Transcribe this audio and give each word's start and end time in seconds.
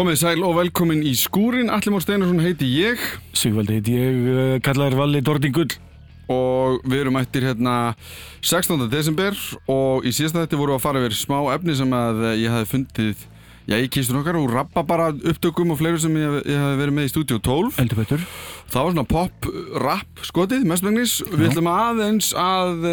Komið 0.00 0.16
sæl 0.16 0.40
og 0.48 0.54
velkomin 0.56 1.02
í 1.04 1.10
skúrin, 1.12 1.68
Allir 1.68 1.92
Mór 1.92 2.00
Steinarsson 2.00 2.38
heiti 2.40 2.64
ég. 2.72 3.00
Sigvaldi 3.36 3.74
heiti 3.76 3.96
ég, 3.98 4.20
uh, 4.32 4.52
kallaður 4.64 4.94
Valli 4.96 5.20
Dordingull 5.20 5.74
og 6.32 6.78
við 6.88 7.02
erum 7.02 7.18
ættir 7.20 7.44
hérna 7.44 7.74
16. 8.40 8.86
desember 8.88 9.36
og 9.68 10.06
í 10.08 10.14
síðasta 10.16 10.46
þetta 10.46 10.60
voru 10.62 10.78
að 10.78 10.80
fara 10.86 11.02
yfir 11.02 11.18
smá 11.18 11.36
efni 11.52 11.74
sem 11.76 11.92
að 11.92 12.22
ég 12.40 12.48
hafi 12.48 12.70
fundið 12.70 13.26
já, 13.68 13.76
í 13.76 13.90
kistur 13.92 14.22
okkar 14.22 14.38
og 14.40 14.48
rappa 14.54 14.86
bara 14.88 15.10
upptökum 15.12 15.74
og 15.74 15.82
fleiri 15.82 16.00
sem 16.00 16.16
ég, 16.16 16.36
ég 16.48 16.62
hafi 16.64 16.78
verið 16.80 16.96
með 16.96 17.08
í 17.10 17.12
stúdíu 17.12 17.40
12 17.50 17.82
Eldur 17.84 18.00
betur. 18.00 18.24
Það 18.72 18.86
var 18.86 18.94
svona 18.94 19.08
pop-rap 19.10 20.22
skotið, 20.30 20.64
mestmengnis 20.70 21.18
Við 21.28 21.50
ætlum 21.50 21.68
aðeins 21.74 22.30
að 22.32 22.88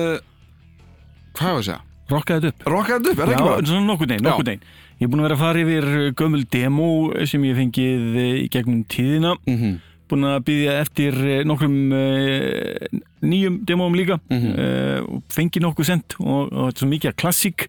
hvað 1.38 1.54
var 1.54 1.62
að 1.62 1.70
segja? 1.70 1.80
Rokkaði 2.08 2.50
þetta 2.50 2.52
upp. 2.52 2.68
Rokka 2.72 3.00
þetta 3.00 3.10
upp, 3.14 3.18
er 3.22 3.24
það 3.24 3.32
Já, 3.32 3.38
ekki 3.38 3.48
bara? 3.48 3.72
svona 3.72 3.88
nokkur 3.94 4.12
neginn, 4.12 4.28
nokkur 4.28 4.50
neginn 4.52 4.68
Ég 4.98 5.06
er 5.06 5.12
búinn 5.12 5.22
að 5.22 5.28
vera 5.28 5.36
að 5.38 5.44
fara 5.44 5.62
yfir 5.62 5.86
uh, 5.94 6.06
gömul 6.18 6.44
demo 6.50 6.88
sem 7.30 7.44
ég 7.46 7.58
fengið 7.60 8.06
uh, 8.18 8.30
í 8.44 8.48
gegnum 8.54 8.84
tíðina. 8.90 9.36
Mm 9.50 9.78
Búinn 10.08 10.24
að 10.24 10.38
byggja 10.48 10.74
eftir 10.80 11.16
uh, 11.20 11.42
nokkrum 11.44 11.74
uh, 11.92 13.00
nýjum 13.28 13.58
demóum 13.68 13.96
líka. 14.00 14.16
Mhm. 14.32 14.54
uh, 14.56 15.00
og 15.18 15.24
fengið 15.36 15.66
nokkuð 15.66 15.86
sent 15.90 16.16
og, 16.22 16.48
og 16.48 16.70
þetta 16.70 16.78
er 16.78 16.80
svo 16.80 16.88
mikið 16.94 17.12
að 17.12 17.18
klassík 17.20 17.66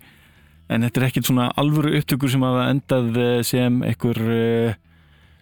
en 0.71 0.85
þetta 0.87 1.01
er 1.01 1.07
ekkit 1.09 1.27
svona 1.27 1.49
alvöru 1.59 1.97
upptökur 1.99 2.31
sem 2.31 2.45
hafa 2.47 2.69
endað 2.71 3.19
sem 3.49 3.81
einhver 3.89 4.21
uh, 4.23 4.77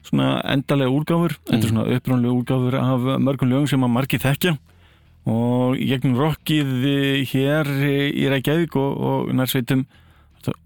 svona 0.07 0.31
endalega 0.55 0.95
úrgáfur 0.97 1.35
þetta 1.37 1.53
er 1.53 1.61
Mhm. 1.61 1.69
svona 1.75 1.85
uppránlega 1.99 2.39
úrgáfur 2.41 2.79
af 2.81 3.07
mörgum 3.27 3.51
lögum 3.53 3.69
sem 3.69 3.85
að 3.85 3.93
margir 3.99 4.23
þekkja. 4.25 4.57
Og 5.27 5.77
gegnum 5.77 6.17
rockið 6.17 6.75
hér 7.29 7.69
í 8.09 8.25
Reykjavík 8.31 8.77
og, 8.79 8.93
og 8.97 9.35
nærsveitum 9.37 9.85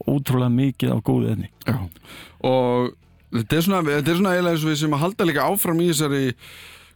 ótrúlega 0.07 0.51
mikið 0.57 0.93
á 0.95 0.99
góðu 1.05 1.31
efni. 1.35 1.53
Já, 1.67 1.79
og 2.47 2.91
þetta 3.37 3.57
er 3.57 3.65
svona, 3.67 3.85
þetta 3.87 4.13
er 4.13 4.21
svona 4.21 4.35
eiginlega 4.35 4.57
eins 4.57 4.67
og 4.67 4.73
við 4.73 4.83
sem 4.83 4.99
að 4.99 5.03
halda 5.05 5.31
líka 5.31 5.47
áfram 5.47 5.81
í 5.81 5.89
þessari 5.93 6.25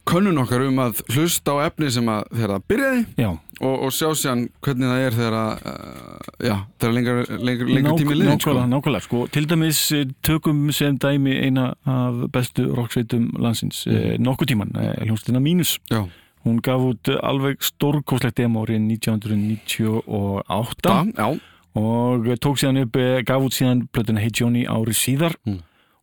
könnun 0.05 0.37
okkar 0.43 0.67
um 0.67 0.81
að 0.83 0.99
hlusta 1.15 1.55
á 1.57 1.65
efni 1.65 1.87
sem 1.93 2.09
að 2.13 2.27
þegar 2.29 2.51
það 2.53 2.65
byrjaði 2.71 3.25
og, 3.25 3.71
og 3.73 3.93
sjá 3.95 4.09
sér 4.19 4.43
hvernig 4.65 4.91
það 4.91 5.05
er 5.05 5.15
þegar 5.15 5.37
að, 5.39 5.53
uh, 5.71 6.27
já, 6.45 6.55
þegar 6.81 6.93
lengur, 6.97 7.21
lengur, 7.49 7.71
lengur 7.71 7.97
tími 8.01 8.17
liðin, 8.19 8.37
sko. 8.37 8.51
nákvæmlega, 8.51 8.71
nákvæmlega, 8.75 9.05
sko. 9.07 9.23
Til 9.33 9.45
dæmis 9.49 9.79
eh, 9.95 10.05
tökum 10.25 10.59
sem 10.75 10.99
dæmi 11.01 11.33
eina 11.47 11.65
af 11.89 12.21
bestu 12.35 12.67
rocksveitum 12.77 13.31
landsins 13.41 13.81
mm. 13.87 13.97
eh, 13.97 14.13
nokkuð 14.21 14.51
tíman, 14.53 14.75
eh, 14.77 14.93
hljómsveitina 15.07 15.41
Mínus. 15.41 15.71
Já, 15.89 16.03
hún 16.45 16.61
gaf 16.61 16.81
út 16.85 17.09
eh, 17.09 17.17
alveg 17.25 17.57
stórkóslegt 17.65 18.37
demo 18.37 18.61
árið 18.65 18.79
1998 18.93 20.85
það, 20.85 21.05
já, 21.17 21.27
og 21.75 22.25
tók 22.39 22.57
síðan 22.61 22.81
upp, 22.85 22.95
eh, 22.95 23.21
gaf 23.27 23.41
út 23.43 23.53
síðan 23.57 23.85
plötuna 23.91 24.19
Hey 24.23 24.31
Johnny 24.33 24.65
árið 24.65 24.97
síðar 25.01 25.35
Mm. 25.45 25.59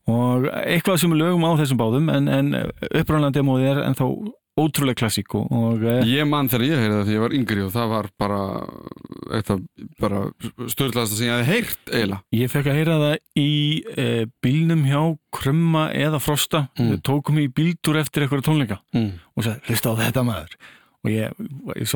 og 0.06 0.47
eitthvað 0.67 0.98
sem 1.01 1.12
er 1.12 1.19
lögum 1.23 1.45
á 1.47 1.53
þessum 1.61 1.79
báðum 1.81 2.09
en, 2.12 2.29
en 2.29 2.55
upprænlega 2.91 3.37
demóið 3.39 3.69
er 3.70 3.83
ennþá 3.87 4.08
ótrúlega 4.58 4.98
klassík 5.01 5.33
eh, 5.89 6.02
ég 6.05 6.27
man 6.29 6.48
þegar 6.48 6.67
ég 6.67 6.80
heyrði 6.83 6.96
það 6.98 7.07
því 7.08 7.14
ég 7.17 7.23
var 7.23 7.36
yngri 7.39 7.63
og 7.64 7.70
það 7.73 7.89
var 7.89 8.08
bara 8.20 8.41
bara 10.02 10.19
störðlaðast 10.69 11.17
sem 11.17 11.27
ég 11.30 11.39
hefði 11.39 11.55
heyrt 11.55 11.89
eiginlega. 11.92 12.20
Ég 12.36 12.51
fekk 12.52 12.69
að 12.69 12.79
heyra 12.80 12.98
það 13.01 13.17
í 13.41 13.48
e, 13.96 14.07
bílnum 14.45 14.85
hjá 14.91 15.01
Krumma 15.33 15.86
eða 15.96 16.20
Frosta 16.20 16.67
Mm. 16.79 17.01
tókum 17.01 17.39
í 17.41 17.48
bíltúr 17.48 17.96
eftir 18.02 18.27
eitthvað 18.27 18.45
tónleika 18.45 18.79
Mm. 18.92 19.13
og 19.36 19.45
sagði, 19.45 19.61
hlusta 19.70 19.89
á 19.89 20.01
þetta 20.02 20.25
maður 20.27 20.52
og 21.05 21.11
ég, 21.11 21.33
ég 21.80 21.89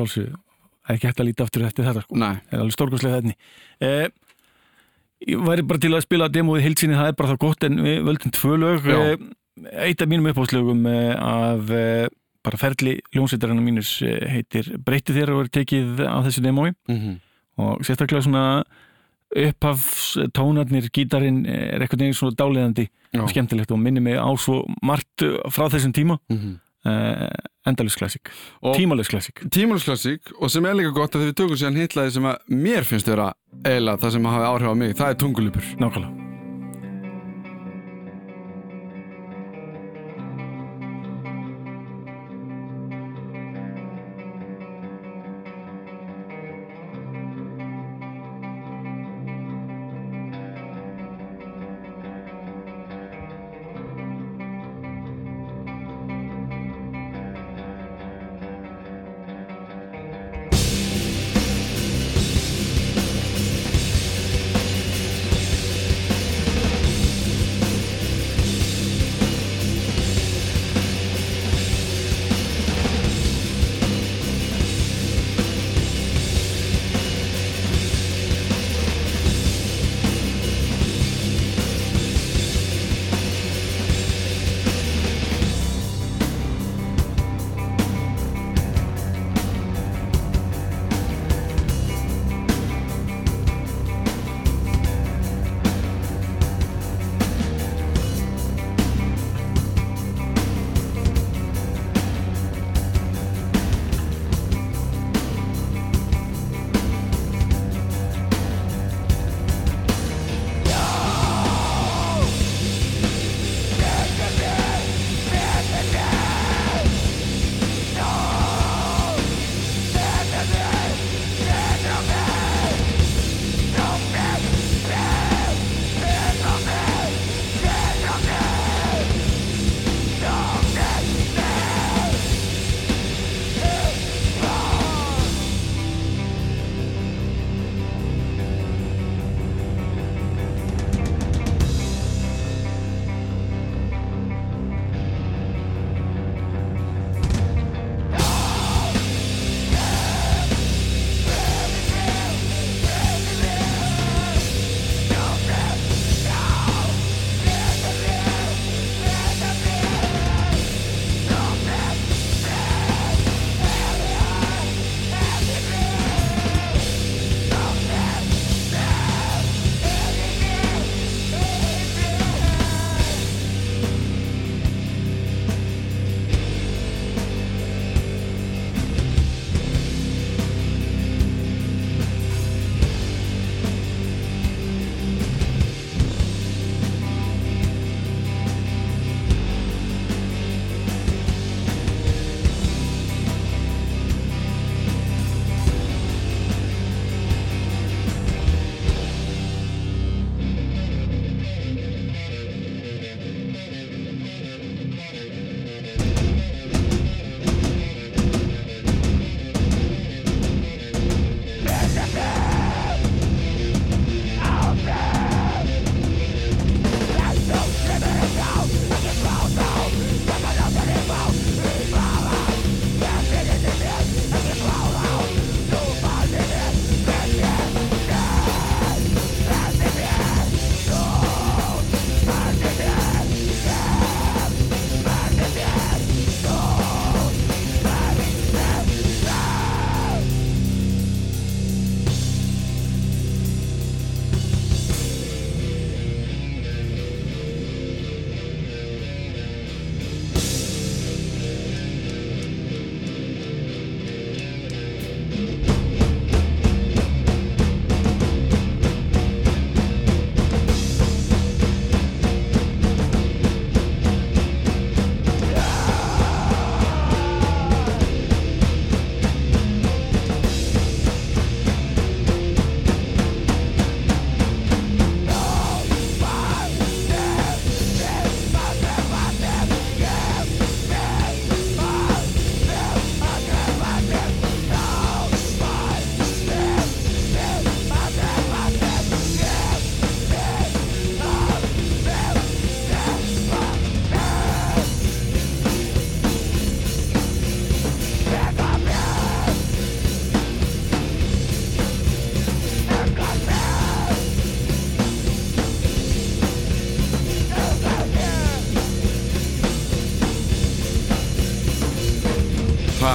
svolsug 0.87 0.95
ekki 0.95 1.09
hægt 1.09 1.19
að 1.21 1.27
líta 1.29 1.45
aftur 1.47 1.65
eftir 1.67 1.87
þetta 1.87 2.03
sko. 2.03 2.15
Nei, 2.17 2.35
það 2.47 2.55
er 2.57 2.63
alveg 2.63 2.75
stórkostlega 2.75 3.19
þetta 3.21 3.33
e, 3.79 4.09
ég 5.27 5.43
væri 5.47 5.65
bara 5.67 5.79
til 5.83 5.93
að 5.93 6.05
spila 6.05 6.29
demóið 6.31 6.63
heilsinni, 6.67 6.97
það 6.97 7.11
er 7.11 7.17
bara 7.17 7.33
það 7.33 7.41
gott 7.43 7.67
en 7.67 7.83
við 7.83 7.99
völdum 8.07 8.33
tvö 8.37 8.57
lög. 8.61 8.87
Já. 8.87 8.97
e, 9.03 9.69
eitt 9.87 10.01
af 10.01 10.11
mínum 10.11 10.31
uppáðslögum 10.31 10.83
e, 10.87 10.97
af 11.17 11.71
e, 11.73 11.85
bara 12.47 12.59
ferli 12.61 12.97
ljónsveitarinn 13.15 13.63
mínus 13.63 13.97
e, 14.05 14.17
heitir 14.31 14.75
Breytti 14.79 15.15
þér 15.15 15.33
og 15.35 15.45
er 15.45 15.53
tekið 15.59 16.03
af 16.07 16.27
þessu 16.27 16.45
demói. 16.45 16.69
Mm 16.91 17.23
og 17.57 17.79
sérstaklega 17.81 18.21
svona 18.21 18.41
upphafstónarnir, 19.33 20.91
gítarinn 20.93 21.39
er 21.49 21.81
eitthvað 21.81 22.03
neginn 22.03 22.13
svona 22.13 22.37
dáleðandi 22.37 22.83
já, 22.85 23.17
og 23.17 23.31
skemmtilegt 23.31 23.73
og 23.73 23.79
minni 23.81 24.03
mig 24.05 24.13
á 24.13 24.29
svo 24.37 24.59
margt 24.85 25.25
frá 25.49 25.65
þessum 25.73 25.95
tíma. 25.97 26.19
Mm 26.29 26.37
uh, 26.37 26.66
endalus 27.67 27.97
klassík, 27.99 28.31
og 28.61 28.77
tímalus 28.77 29.11
klassík 29.11 29.43
tímalsklassík 29.51 30.31
og 30.39 30.51
sem 30.53 30.69
er 30.69 30.77
líka 30.79 30.93
gott 30.95 31.17
að 31.17 31.27
við 31.27 31.35
tökum 31.41 31.59
síðan 31.59 31.81
hitlaði 31.81 32.15
sem 32.15 32.29
að 32.29 32.55
mér 32.67 32.87
finnst 32.87 33.11
vera 33.11 33.33
eiginlega 33.65 34.03
það 34.05 34.15
sem 34.17 34.31
hafi 34.31 34.47
áhrif 34.53 34.71
á 34.71 34.75
mig, 34.83 34.95
það 34.97 35.13
er 35.13 35.21
tungulipur. 35.25 35.75
nákvæmlega 35.81 36.26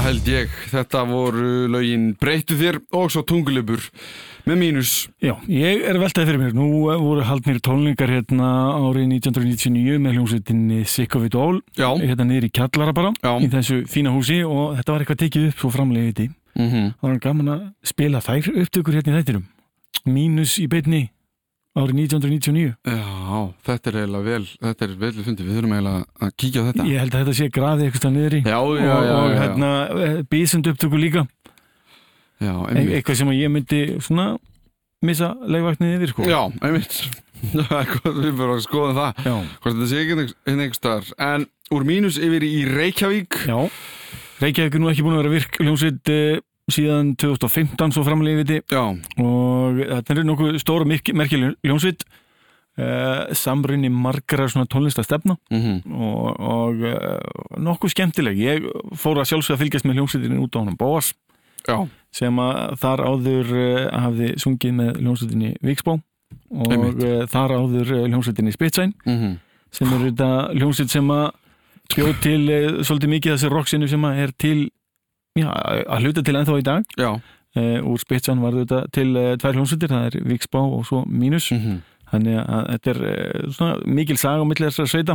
held 0.00 0.28
ég. 0.30 0.52
Þetta 0.72 1.02
voru 1.08 1.66
lögin 1.70 2.12
Breytu 2.20 2.56
þér 2.58 2.78
og 2.96 3.10
svo 3.12 3.22
Tungulibur 3.28 3.82
með 4.48 4.58
mínus. 4.58 4.92
Já, 5.22 5.34
ég 5.50 5.84
er 5.86 5.98
veltaði 6.00 6.30
fyrir 6.30 6.40
mér. 6.40 6.54
Nú 6.56 6.66
eh, 6.90 6.98
voru 7.02 7.24
haldnir 7.28 7.60
tónlingar 7.64 8.10
hérna 8.10 8.48
árið 8.78 9.08
1999 9.18 10.00
með 10.02 10.16
hljómsveitinni 10.16 10.80
Sick 10.88 11.16
of 11.18 11.26
It 11.28 11.36
All 11.38 11.60
Já, 11.78 11.90
hérna 12.00 12.26
niður 12.28 12.48
í 12.48 12.52
kjallara 12.56 12.94
bara 12.96 13.12
Já. 13.20 13.32
í 13.38 13.50
þessu 13.52 13.82
fína 13.90 14.14
húsi 14.14 14.40
og 14.46 14.78
þetta 14.78 14.94
var 14.94 15.04
eitthvað 15.04 15.22
tekið 15.26 15.48
upp 15.50 15.64
svo 15.64 15.72
framlega 15.76 16.12
í 16.12 16.16
því. 16.20 16.28
mm 16.58 16.70
Það 17.02 17.08
var 17.08 17.22
gaman 17.28 17.52
að 17.56 17.64
spila 17.92 18.24
þær 18.24 18.52
upptökur 18.64 18.98
hérna 18.98 19.12
í 19.12 19.20
þættinum. 19.20 19.44
Mínus 20.08 20.56
í 20.58 20.68
beinni 20.72 21.04
árið 21.72 21.98
1999. 22.02 22.72
Já, 22.84 23.36
þetta 23.68 23.90
er 23.90 23.98
eiginlega 24.02 24.26
vel, 24.26 24.46
þetta 24.66 24.86
er 24.86 24.94
vel 25.00 25.12
fundið. 25.18 25.46
Við 25.48 25.58
þurfum 25.58 25.74
eiginlega 25.76 26.26
að 26.26 26.32
kíkja 26.42 26.62
á 26.62 26.66
þetta. 26.68 26.86
Ég 26.90 27.02
held 27.02 27.14
að 27.14 27.22
þetta 27.22 27.36
sé 27.38 27.48
graði 27.56 27.86
eitthvað 27.88 28.14
niður 28.16 28.36
í. 28.36 28.40
Já, 28.42 28.52
já, 28.52 28.60
og, 28.62 29.06
já, 29.08 29.14
og 29.16 29.36
hérna 29.40 29.70
bísund 30.32 30.70
upptöku 30.72 31.00
líka. 31.00 31.26
Já, 32.42 32.54
E 32.74 32.84
eitthvað 32.98 33.20
sem 33.20 33.32
ég 33.36 33.52
myndi 33.54 33.82
svona 34.02 34.28
missa 35.06 35.32
leikvæknið 35.46 35.96
yfir 35.96 36.12
sko. 36.12 36.28
Já, 36.28 36.40
einmitt. 36.62 36.98
Við 37.42 38.28
fyrir 38.38 38.52
að 38.54 38.62
skoða 38.62 38.92
það. 38.98 39.24
Hvort 39.62 39.74
þetta 39.74 39.90
sé 39.90 40.02
ekki 40.02 40.16
einhver 40.52 40.76
staðar. 40.76 41.10
En 41.32 41.46
úr 41.74 41.86
mínus 41.88 42.18
yfir 42.22 42.44
í 42.46 42.62
Reykjavík. 42.68 43.40
Já. 43.48 43.58
Reykjavík 44.42 44.76
er 44.76 44.82
nú 44.82 44.90
ekki 44.92 45.06
búin 45.06 45.16
að 45.16 45.22
vera 45.24 45.34
virk 45.36 45.58
hljómsveit 45.62 46.12
uh, 46.12 46.42
síðan 46.74 47.14
2015 47.20 47.94
svo 47.94 48.04
Já, 48.72 48.82
og 49.22 49.80
þetta 49.80 50.14
er 50.14 50.26
nokkuð 50.28 50.58
stóra 50.62 50.88
merkileg 50.88 51.56
hljómsveit. 51.64 52.04
Uh, 52.72 53.28
samrunni 53.36 53.90
margra 53.92 54.46
tónlistastefna 54.48 55.34
mm 55.52 55.82
og, 55.92 56.38
og 56.40 56.78
uh, 56.88 57.58
nokkuð 57.60 57.92
skemmtileg. 57.92 58.38
Ég 58.40 58.64
fór 58.96 59.20
að 59.20 59.28
sjálfsögða 59.28 59.60
fylgjast 59.60 59.84
með 59.84 60.00
hljómsveitin 60.00 60.40
út 60.40 60.56
á 60.56 60.60
honum 60.62 60.78
Bóas. 60.80 61.12
Já, 61.68 61.84
sem 62.08 62.40
að 62.40 62.78
þar 62.80 63.04
áður 63.10 63.52
uh, 63.52 64.00
hafði 64.06 64.32
sungið 64.40 64.72
með 64.80 65.02
hljómsveitinni 65.02 65.52
Víksbó. 65.60 65.98
Og 66.48 67.02
þar 67.28 67.58
áður 67.60 67.96
hljómsveitinni 68.06 68.56
Spitsæn. 68.56 68.96
Mm 69.04 69.36
sem 69.72 69.92
er 69.94 70.06
þetta 70.08 70.30
hljómsveit 70.52 70.92
sem 70.92 71.10
að 71.12 71.26
bjóð 71.92 72.14
til 72.24 72.40
svolítið 72.84 73.12
mikið 73.14 73.34
þessi 73.34 73.50
rocksinu 73.52 73.88
sem 73.90 74.06
að 74.08 74.22
er 74.24 74.34
til 74.44 74.58
já, 75.38 75.48
að 75.88 76.02
hluta 76.06 76.22
til 76.26 76.36
ennþá 76.40 76.58
í 76.60 76.64
dag 76.66 76.96
já. 77.00 77.10
uh, 77.12 77.78
úr 77.88 77.98
Spitsæn 78.02 78.42
var 78.42 78.52
þetta 78.58 78.82
til 78.92 79.08
uh, 79.16 79.32
tvær 79.40 79.56
hljómsveitir, 79.56 79.88
það 79.92 80.08
er 80.10 80.26
Víksbó 80.28 80.62
og 80.78 80.84
svo 80.88 81.04
Mínus 81.08 81.50
Mm 81.54 81.80
þannig 82.12 82.34
að 82.44 82.66
þetta 82.74 82.90
er 82.92 82.98
uh, 83.08 83.52
svona 83.56 83.76
mikil 83.88 84.18
saga 84.20 84.42
á 84.44 84.46
milli 84.50 84.66
þessar 84.68 84.88
sveita 84.92 85.14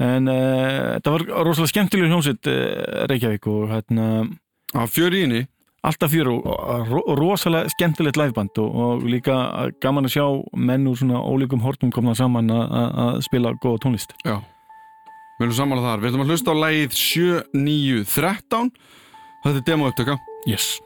en 0.00 0.30
uh, 0.32 0.94
þetta 0.96 1.12
var 1.12 1.24
rosalega 1.44 1.68
skemmtileg 1.74 2.08
hljómsveit 2.08 2.48
Reykjavík 3.10 3.48
og 3.52 3.66
hérna 3.68 4.06
Á 4.72 4.88
fjöriðinni. 4.88 5.42
alltaf 5.84 6.08
fjör 6.14 6.30
og, 6.32 6.46
og 6.48 6.88
ro- 6.88 7.16
rosalega 7.20 7.68
skemmtilegt 7.74 8.16
liveband 8.16 8.56
og, 8.64 8.72
og 8.86 9.04
líka 9.04 9.36
gaman 9.84 10.08
að 10.08 10.14
sjá 10.16 10.24
menn 10.56 10.88
úr 10.88 10.96
svona 11.02 11.20
ólíkum 11.20 11.60
hortum 11.60 11.92
komna 11.92 12.14
saman 12.16 12.48
að- 12.48 12.72
að 12.80 12.96
að 13.04 13.20
spila 13.28 13.52
góða 13.60 13.82
tónlist 13.84 14.16
Já. 14.24 14.38
Við 15.36 15.44
erum 15.50 15.56
sammála 15.60 15.82
þar. 15.84 16.00
Við 16.00 16.08
ætlum 16.14 16.24
að 16.24 16.30
hlusta 16.32 16.52
á 16.54 16.62
lagið 16.64 16.96
7913. 16.96 18.70
Þetta 19.42 19.58
er 19.58 19.68
demo 19.72 19.90
upptöka. 19.90 20.18
Yes 20.46 20.78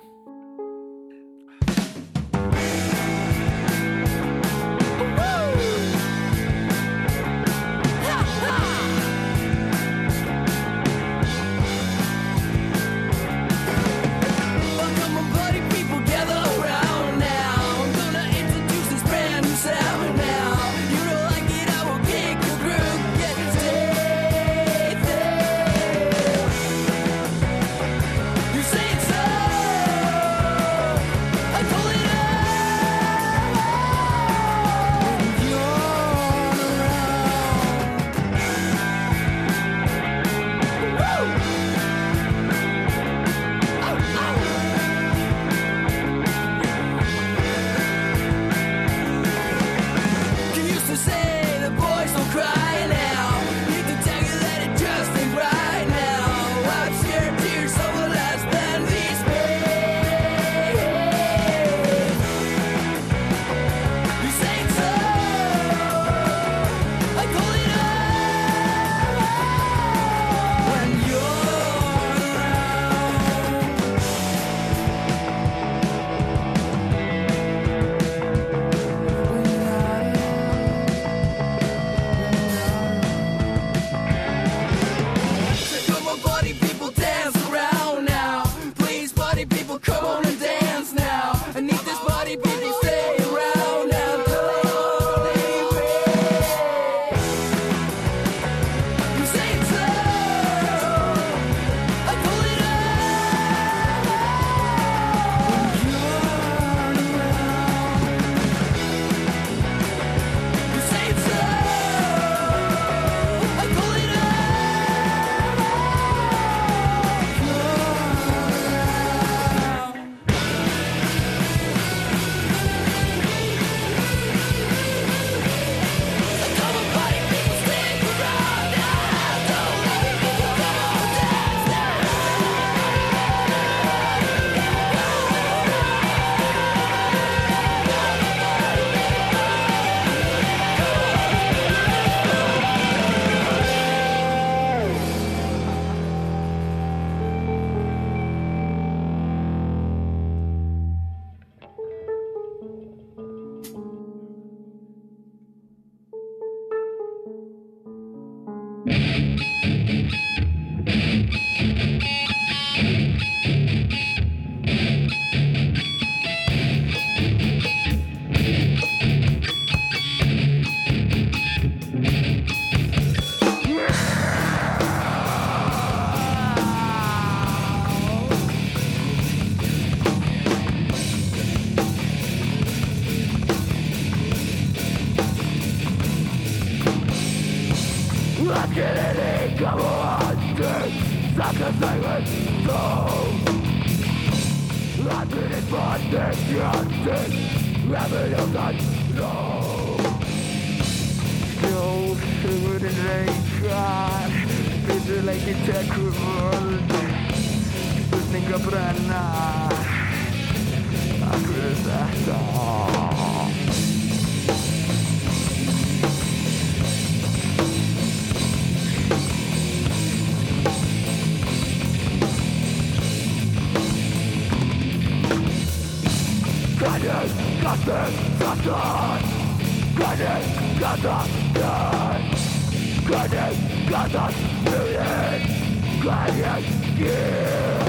Yeah. 236.98 237.84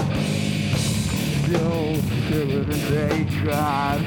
Yo, 1.48 1.94
they're 2.30 2.44
in 2.44 2.70
they 2.70 3.24
tried. 3.40 4.04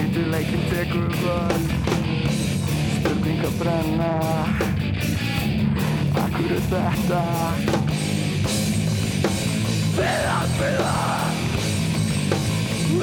Into 0.00 0.26
like 0.26 0.48
a 0.48 0.56
decorable. 0.70 1.60
Spilling 2.98 3.44
up. 3.44 4.54
I 6.16 6.30
could 6.34 6.50
have 6.50 6.64
sat 6.64 6.98
down. 7.08 7.54
Pela, 9.94 10.38
pela. 10.58 10.96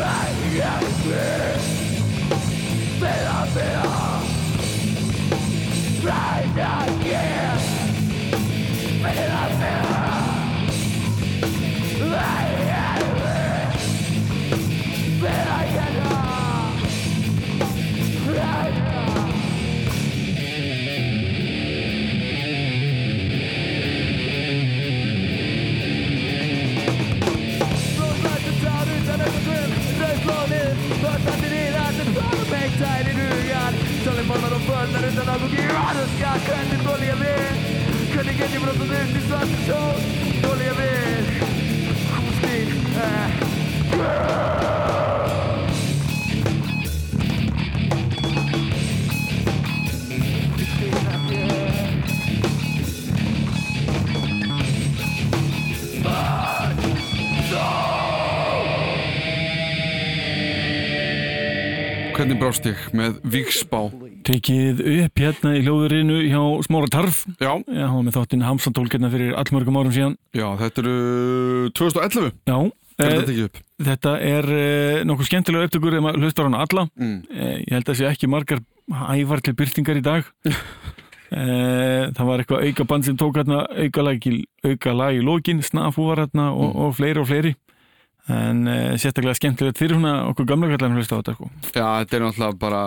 Ay, 0.03 0.33
ay, 0.61 0.85
ay. 1.07 1.59
Pela, 2.99 3.47
pela. 3.53 3.97
Right 6.03 6.51
now, 6.57 6.85
yeah. 7.05 7.55
Pela, 9.01 9.41
pela. 9.59 10.00
Dåliga 36.91 37.15
vi, 37.15 37.33
kunde 38.13 38.31
ikke 38.31 38.47
gi 38.51 38.59
fra 38.63 38.73
seg 38.79 38.91
ut 38.91 39.15
i 39.15 39.21
svarte 39.27 39.61
show. 39.65 39.93
Dårlige 40.43 40.75
vi. 40.81 41.00
Hvernig 62.21 62.37
brást 62.37 62.65
ég 62.69 62.77
með 62.93 63.15
Víksbá? 63.33 63.79
Tekið 64.27 64.81
upp 65.01 65.21
hérna 65.23 65.55
í 65.57 65.61
hljóðurinu 65.65 66.19
hjá 66.29 66.41
Smára 66.67 66.89
Tarf. 66.93 67.23
Já, 67.41 67.55
Já, 67.65 67.85
hann 67.87 67.95
var 67.95 68.03
með 68.05 68.17
þáttinn 68.19 68.43
Hamsandólkirna 68.45 69.09
fyrir 69.09 69.31
allmörgum 69.41 69.79
árum 69.81 69.95
síðan. 69.95 70.13
Já, 70.37 70.45
þetta 70.59 70.83
eru 70.83 70.93
2011 71.79 72.29
Já, 72.45 72.57
þetta 73.09 73.27
tekið 73.31 73.45
upp? 73.47 73.57
þetta 73.89 74.13
er 74.29 74.49
eh, 74.57 74.99
nokkuð 75.09 75.29
skemmtilega 75.31 75.67
upptökur 75.69 75.97
ef 75.97 76.03
maður 76.05 76.21
hlustar 76.25 76.45
á 76.45 76.47
hana 76.49 76.61
alla 76.65 76.83
Mm. 76.97 77.17
eh, 77.31 77.57
Ég 77.65 77.73
held 77.77 77.89
að 77.93 77.99
sé 78.01 78.07
ekki 78.11 78.29
margar 78.29 78.61
ævar 78.91 79.41
til 79.41 79.53
byrtingar 79.57 79.97
í 80.01 80.03
dag 80.05 80.23
eh, 81.31 82.11
Það 82.11 82.25
var 82.29 82.43
eitthvað 82.43 82.65
auka 82.69 82.87
band 82.91 83.07
sem 83.07 83.17
tók 83.19 83.37
hérna 83.39 83.63
auka 83.67 84.01
lag 84.05 85.17
í, 85.17 85.21
lokin 85.25 85.61
Snafu 85.65 86.07
var 86.11 86.25
hérna 86.25 86.51
og, 86.53 86.75
og 86.75 86.95
fleiri 86.97 87.21
og 87.23 87.29
fleiri 87.29 87.55
En 88.31 88.67
eh, 88.69 88.93
sérstaklega 89.01 89.33
skemmtilegt 89.39 89.79
fyrir 89.81 89.97
svona 89.97 90.27
okkur 90.29 90.45
gamla 90.47 90.69
kallar 90.69 90.91
að 90.93 90.99
hlusta 91.01 91.17
á 91.17 91.19
þetta 91.19 91.33
sko. 91.35 91.47
Já, 91.73 91.87
þetta 92.03 92.15
er 92.19 92.21
náttúrulega 92.27 92.59
bara 92.61 92.81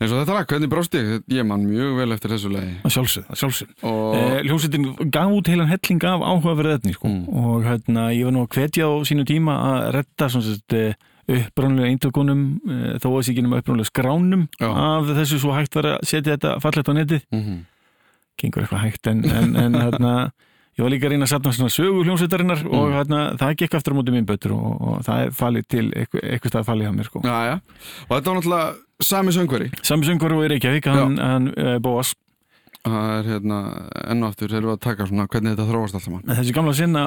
eins 0.00 0.12
og 0.14 0.20
þetta 0.22 0.34
lag, 0.36 0.46
hvernig 0.46 0.70
brást 0.70 0.94
ég? 0.94 1.22
Ég 1.34 1.44
man 1.46 1.64
mjög 1.66 1.96
vel 1.98 2.12
eftir 2.14 2.30
þessu 2.30 2.52
lagi 2.54 2.74
að 2.86 2.94
sjálfsögð, 2.94 3.26
að 3.34 3.40
sjálfsögð 3.42 3.84
og 3.90 4.14
Eh, 4.18 4.42
hljómsveitin 4.46 5.10
gaf 5.10 5.32
út 5.34 5.46
heilan 5.50 5.68
helling 5.72 6.04
af 6.04 6.20
áhugaverð 6.22 6.74
efni 6.78 6.94
sko. 6.94 7.08
Mm. 7.08 7.28
og 7.28 7.64
hérna, 7.66 8.08
ég 8.14 8.24
var 8.24 8.32
nú 8.32 8.44
að 8.46 8.52
hvetja 8.54 8.86
á 8.86 8.92
sínu 9.08 9.24
tíma 9.26 9.54
að 9.58 9.92
redda 9.98 10.94
uppbránlega 11.28 11.90
eintökunum 11.92 12.42
eh, 12.70 12.96
þó 13.02 13.08
að 13.12 13.22
sér 13.26 13.34
ekki 13.34 13.44
um 13.44 13.52
uppbránlega 13.58 13.90
skránum 13.90 14.46
Já. 14.60 14.68
af 14.72 15.04
þessu 15.18 15.38
svo 15.42 15.52
hægt 15.52 15.74
var 15.76 15.84
að 15.84 16.04
setja 16.08 16.36
þetta 16.38 16.54
fallegt 16.62 16.88
á 16.88 16.92
netið 16.96 17.22
Mhm. 17.32 17.58
gengur 18.38 18.62
eitthvað 18.62 18.84
hægt 18.86 19.06
en, 19.10 19.24
en, 19.28 19.56
en 19.56 19.74
hérna, 19.74 20.30
ég 20.78 20.82
var 20.86 20.90
líka 20.94 21.06
að 21.08 21.10
reyna 21.10 21.26
að 21.26 21.32
satna 21.34 21.52
svona 21.52 21.74
sögu 21.74 22.04
hljómsveitarinnar 22.06 22.62
Mm. 22.64 22.72
og 22.78 22.92
hérna, 22.94 23.36
það 23.36 23.56
gekk 23.58 23.74
aftur 23.74 23.92
á 23.92 23.96
móti 23.98 24.14
mín 24.14 24.24
bötur 24.24 24.52
og, 24.54 24.80
og 24.80 25.02
það 25.04 25.26
er 25.26 25.30
falið 25.34 25.66
til 25.68 25.90
eitthvað, 25.92 26.22
eitthvað 26.32 26.52
og 28.98 29.06
sami 29.06 29.32
söngveri 29.34 29.70
Sami 29.82 30.06
söngur 30.08 30.32
og 30.34 30.44
er 30.44 30.56
að 30.58 30.82
hann, 30.86 31.18
hann 31.22 31.48
uh, 31.54 31.76
Bóas. 31.82 32.14
Það 32.88 33.08
er 33.18 33.26
hérna, 33.34 33.58
enn 34.10 34.22
og 34.24 34.30
aftur 34.32 34.52
erum 34.54 34.70
við 34.70 34.76
að 34.76 34.84
taka 34.86 35.06
svona 35.06 35.26
hvernig 35.28 35.54
þetta 35.54 35.66
þróast 35.70 35.94
alltaf 35.98 36.12
mann 36.14 36.36
þessi 36.38 36.54
gamla 36.56 36.74
sinna 36.78 37.02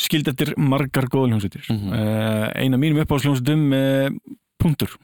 skildi 0.00 0.32
eftir 0.32 0.54
margar 0.58 1.06
góða 1.06 1.30
hljómsveitir. 1.30 1.66
Mhm. 1.70 1.90
uh, 1.94 2.46
eina 2.58 2.78
mínum 2.80 3.02
uppáhalsljómsveitum 3.04 3.66
uh, 3.76 4.08
punktur. 4.58 4.96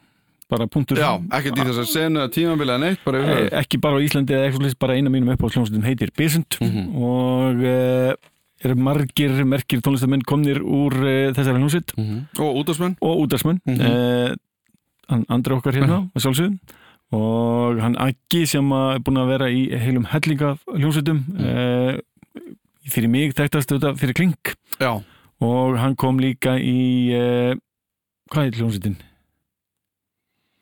Bara 0.51 0.65
punktur. 0.67 0.97
Já, 0.99 1.13
ekkert 1.31 1.61
í 1.61 1.63
þess 1.69 1.79
að 1.79 1.87
senu 1.93 2.19
að 2.25 2.33
tímabilið 2.35 2.73
að 2.75 2.81
neitt 2.83 3.03
bara 3.05 3.21
Eh, 3.21 3.29
höfuð. 3.29 3.53
ekki 3.61 3.77
bara 3.79 3.95
á 3.95 4.03
Íslandi 4.03 4.33
eða 4.35 4.47
eitthvað 4.49 4.65
slíkt, 4.65 4.79
bara 4.83 4.97
eina 4.99 5.13
mínum 5.13 5.31
uppáhalsljómsveitum 5.37 5.85
heitir 5.87 6.11
Bisund 6.17 6.57
Mhm. 6.59 6.89
og 6.99 7.63
uh, 7.63 8.13
eru 8.67 8.75
margir 8.75 9.31
merkir 9.47 9.79
tónlistamenn 9.79 10.25
komnir 10.27 10.59
úr 10.59 10.91
þessari 11.31 11.55
hljómsveit. 11.61 11.95
Og 12.43 12.59
útásmenn 12.65 12.97
og 12.99 13.23
útarsmenn 13.23 13.61
uh, 13.79 14.35
hann 15.11 15.25
andri 15.31 15.57
okkar 15.57 15.77
hérna 15.77 15.99
að 16.15 16.25
sjálfsögum 16.25 16.57
og 17.11 17.81
hann 17.83 17.97
Aggi 17.99 18.45
sem 18.47 18.71
að 18.71 18.93
er 18.95 19.03
búin 19.05 19.19
að 19.19 19.31
vera 19.33 19.51
í 19.51 19.63
heilum 19.83 20.07
hellinga 20.13 20.53
hljómsveitum 20.71 21.23
uh, 21.35 21.99
fyrir 22.87 23.11
mig 23.11 23.35
þekktast 23.35 23.73
þetta 23.73 23.93
fyrir 23.99 24.17
Kling 24.17 24.53
Já, 24.79 24.93
og 25.43 25.79
hann 25.81 25.97
kom 25.99 26.21
líka 26.23 26.55
í 26.55 27.11
uh, 27.17 27.55
hvað 28.31 28.47
er 28.47 28.59
hljómsveitin? 28.61 28.99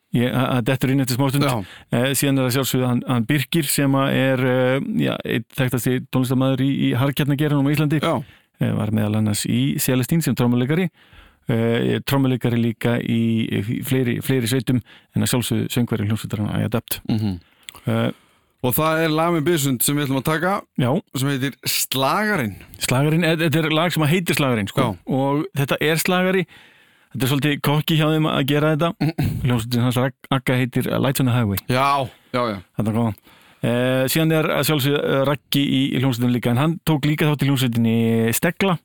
Að 0.10 0.46
að 0.50 0.64
dettur 0.66 0.90
inn 0.90 1.04
eftir 1.04 1.20
smástund. 1.20 1.46
Uh, 1.46 2.08
síðan 2.18 2.42
er 2.42 2.48
það 2.48 2.56
sjálfsögðu 2.56 2.88
hann, 2.90 3.02
hann 3.06 3.26
Birgir 3.30 3.68
sem 3.70 3.94
að 4.00 4.16
er 4.18 4.42
uh, 4.42 4.88
já, 4.98 5.14
eitt 5.22 5.46
þekktasti 5.54 6.00
tónlistamæður 6.10 6.64
í, 6.66 6.70
í 6.88 6.92
Harkjarnageranum 6.98 7.70
á 7.70 7.74
Íslandi. 7.76 8.00
Uh, 8.02 8.72
var 8.80 8.90
meðal 8.96 9.20
annars 9.20 9.46
í 9.46 9.78
Celestín 9.78 10.26
sem 10.26 10.34
trommuleikari 10.34 10.90
uh, 11.50 12.00
trommuleikari 12.08 12.60
líka 12.62 12.98
í, 13.02 13.20
í 13.50 13.84
fleiri, 13.88 14.20
fleiri 14.26 14.48
sveitum 14.52 14.82
en 15.16 15.26
að 15.26 15.32
sjálfsögðu 15.34 15.70
söngveri 15.74 16.08
hljómsveitarinn 16.10 16.50
að 16.54 16.66
adapt 16.70 17.00
Mhm. 17.10 17.38
uh, 17.88 18.10
Og 18.60 18.74
það 18.76 19.06
er 19.06 19.12
lag 19.16 19.30
með 19.32 19.46
Bysund 19.48 19.84
sem 19.86 19.96
við 19.96 20.10
ætlum 20.10 20.18
að 20.20 20.26
taka 20.28 20.50
Já, 20.76 20.90
sem 21.16 21.30
heitir 21.32 21.54
Slagarinn. 21.64 22.58
Slagarinn, 22.84 23.24
eh, 23.24 23.38
þetta 23.40 23.62
er 23.64 23.70
lag 23.72 23.94
sem 23.96 24.04
að 24.04 24.10
heitir 24.12 24.36
Slagarinn 24.36 24.68
sko. 24.68 24.98
Og 25.08 25.46
þetta 25.56 25.78
er 25.80 25.96
slagari. 25.96 26.42
Þetta 27.14 27.24
er 27.24 27.32
svolítið 27.32 27.62
kokki 27.64 27.96
hjá 27.96 28.10
þeim 28.12 28.28
að 28.28 28.44
gera 28.52 28.74
þetta. 28.76 28.90
Hljómsveitin 29.46 29.86
hans 29.88 29.98
Agga 30.36 30.58
heitir 30.60 30.90
Lights 31.00 31.24
on 31.24 31.32
the 31.32 31.38
Highway. 31.38 31.58
Já, 31.72 31.88
já, 32.36 32.42
já. 32.52 32.58
Þetta 32.82 32.96
kom 32.98 33.08
uh, 33.64 34.04
síðan 34.12 34.36
er 34.42 34.52
að 34.58 34.68
sjálfsögðu 34.68 35.00
uh, 35.08 35.24
Raggi 35.32 35.64
í, 35.64 35.80
í 35.96 36.04
hljómsveitinu 36.04 36.36
líka 36.36 36.52
en 36.52 36.60
hann 36.60 36.76
tók 36.84 37.08
líka 37.08 37.32
þátt 37.32 37.48
í 37.48 37.50
hljómsveitinni 37.50 37.96
Stegla 38.36 38.76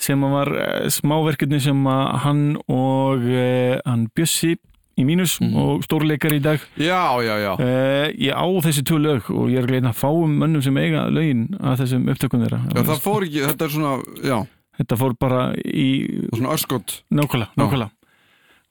sem 0.00 0.20
var 0.32 0.48
uh, 0.56 0.88
smáverkefni 0.88 1.60
sem 1.60 1.84
hann 2.24 2.56
og 2.72 3.22
uh, 3.28 3.76
hann 3.84 4.06
Bjössi 4.16 4.56
í 5.00 5.04
mínus 5.06 5.38
Mhm. 5.40 5.54
og 5.56 5.84
stórleikar 5.86 6.32
í 6.36 6.40
dag. 6.44 6.60
Já, 6.76 7.20
já, 7.24 7.34
já. 7.40 7.52
Uh, 7.56 8.08
ég 8.20 8.34
á 8.36 8.44
þessi 8.64 8.82
tvö 8.84 8.98
lög 9.00 9.30
og 9.32 9.46
ég 9.48 9.62
er 9.62 9.68
gleina 9.70 9.92
að 9.94 10.00
fáum 10.02 10.34
mönnum 10.42 10.60
sem 10.64 10.76
eiga 10.76 11.06
lögin 11.08 11.46
að 11.60 11.78
þessum 11.84 12.08
upptökum 12.12 12.42
þeirra. 12.44 12.58
Já, 12.74 12.82
það 12.90 13.00
fór 13.06 13.24
ekki, 13.28 13.44
þetta 13.46 13.64
er 13.64 13.72
svona, 13.76 13.92
já, 14.24 14.36
þetta 14.80 14.98
fór 15.00 15.14
bara 15.20 15.40
í 15.64 15.88
svona 16.34 16.52
öskot 16.56 16.98
nákvæmlega, 17.12 17.54
nákvæmlega. 17.56 17.90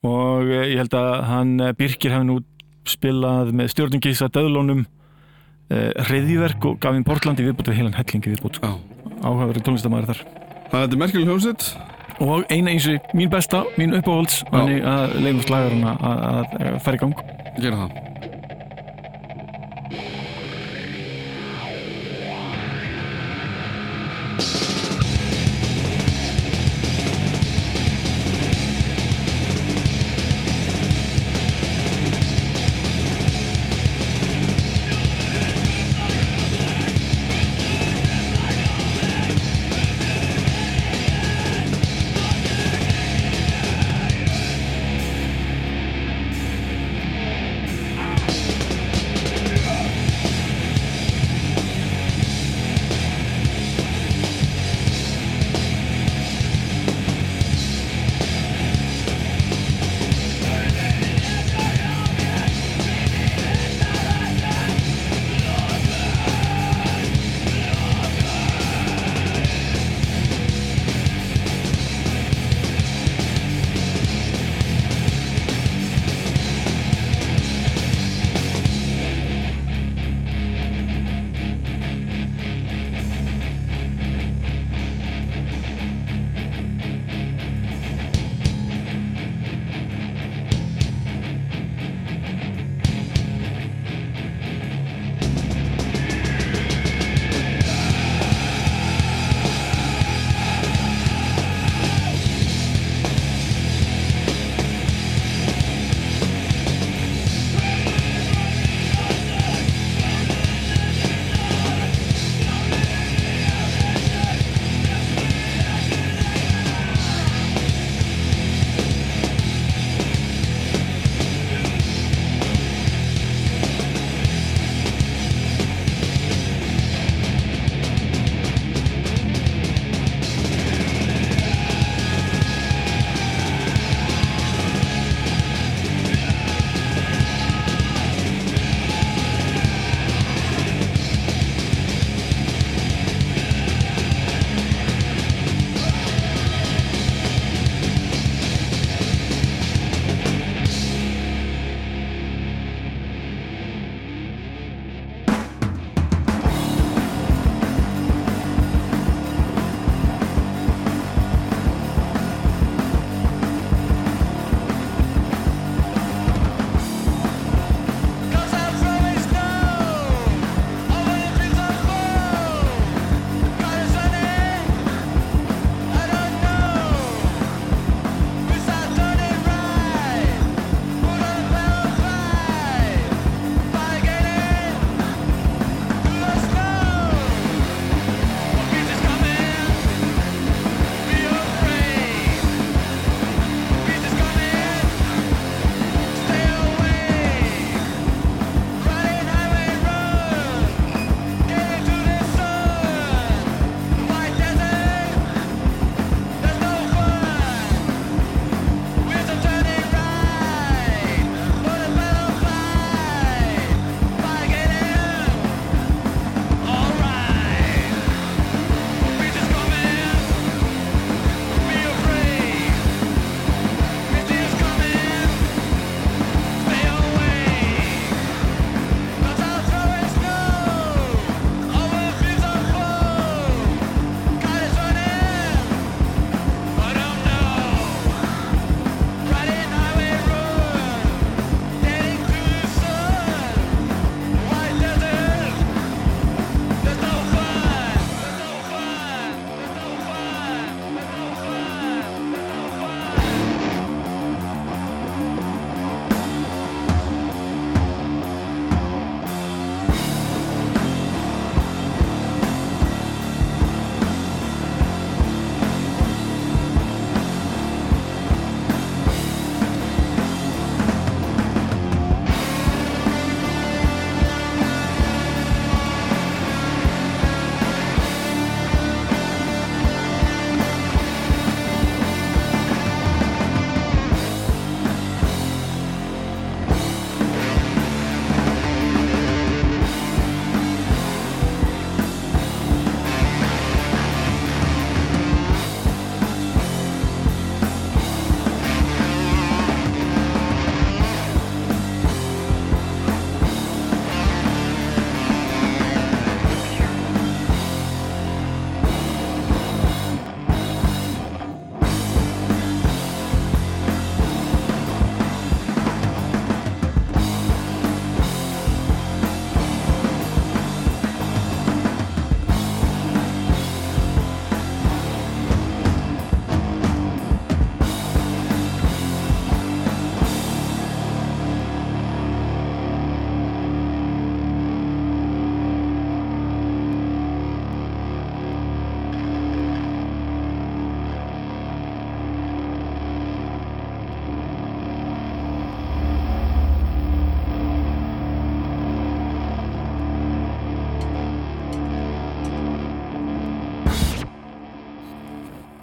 Og 0.10 0.48
eh, 0.54 0.68
ég 0.74 0.78
held 0.84 0.94
að 0.96 1.10
hann 1.28 1.56
eh, 1.60 1.74
Birkir 1.76 2.14
hefði 2.14 2.28
nú 2.30 2.38
spilað 2.88 3.50
með 3.54 3.74
stjórningis 3.74 4.22
að 4.26 4.32
döðlónum 4.38 4.86
uh, 4.86 5.90
reyðiverk 6.10 6.64
og 6.66 6.78
gaf 6.82 6.96
inn 6.98 7.04
Portlandi 7.06 7.44
viðbútt 7.46 7.68
við 7.70 7.82
heilan 7.82 7.98
hellingi 7.98 8.32
viðbútt 8.32 8.62
áhugaverið 8.64 9.66
tónlistamæður 9.68 10.08
þar 10.14 10.22
Þannig 10.70 10.78
að 10.78 10.84
þetta 10.84 10.98
er 10.98 11.02
merkileg 11.04 11.32
hljómsveit. 11.32 11.70
Og 12.20 12.52
eina 12.52 12.74
eins 12.74 12.86
mín 13.16 13.32
besta, 13.32 13.64
mín 13.80 13.96
uppáhalds 13.96 14.42
þannig 14.52 14.86
að 14.92 15.18
leifum 15.24 15.42
að, 15.88 16.06
að 16.12 16.80
fara 16.84 17.00
í 17.00 17.04
gang. 17.06 17.26
Gera 17.60 17.84
það 17.86 18.09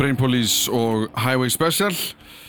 Brain 0.06 0.16
Police 0.16 0.70
og 0.70 1.08
Highway 1.18 1.50
Special. 1.50 1.94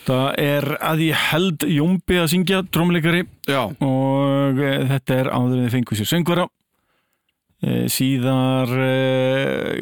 Það 0.05 0.27
er 0.37 0.65
að 0.77 0.99
ég 1.07 1.21
held 1.31 1.63
Jómbi 1.65 2.19
að 2.21 2.27
syngja 2.29 2.59
trómleikari 2.69 3.23
Já, 3.49 3.63
og 3.81 4.59
e, 4.61 4.73
þetta 4.91 5.15
er 5.15 5.29
áður 5.31 5.55
en 5.55 5.63
þið 5.63 5.71
fengu 5.73 5.95
sér 5.97 6.09
söngvara. 6.11 6.43
E, 7.57 7.71
síðar 7.89 8.69
e, 8.77 8.91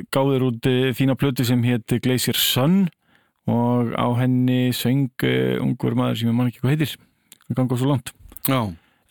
gáður 0.07 0.45
út 0.53 0.69
fína 0.95 1.17
plötu 1.19 1.43
sem 1.43 1.65
hétt 1.67 1.97
Glacier 2.05 2.39
Sun. 2.39 2.85
Og 3.51 3.91
á 3.91 4.07
henni 4.21 4.69
söng 4.71 5.11
ungur 5.59 5.97
maður 5.99 6.21
sem 6.21 6.31
ég 6.31 6.37
man 6.37 6.47
ekki 6.47 6.63
hvað 6.63 6.77
heitir. 6.77 6.93
Það 7.49 7.59
ganga 7.59 7.79
svo 7.81 7.89
langt. 7.89 8.13
Já, 8.47 8.61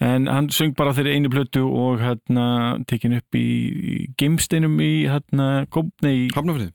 en 0.09 0.31
hann 0.33 0.48
söng 0.57 0.72
bara 0.79 0.94
þeirri 0.96 1.18
einu 1.18 1.35
plötu 1.35 1.66
og 1.68 2.00
hérna 2.00 2.46
tekin 2.88 3.18
upp 3.20 3.37
í, 3.37 4.09
geimsteinum 4.16 4.81
í 4.81 4.94
hérna 5.05 5.66
Kópni 5.68 6.14
í 6.22 6.24
Hafnafrið 6.33 6.72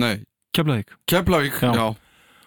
Nei, 0.00 0.22
Keflavík. 0.56 0.94
Keflavík 1.06 1.60
Já. 1.62 1.94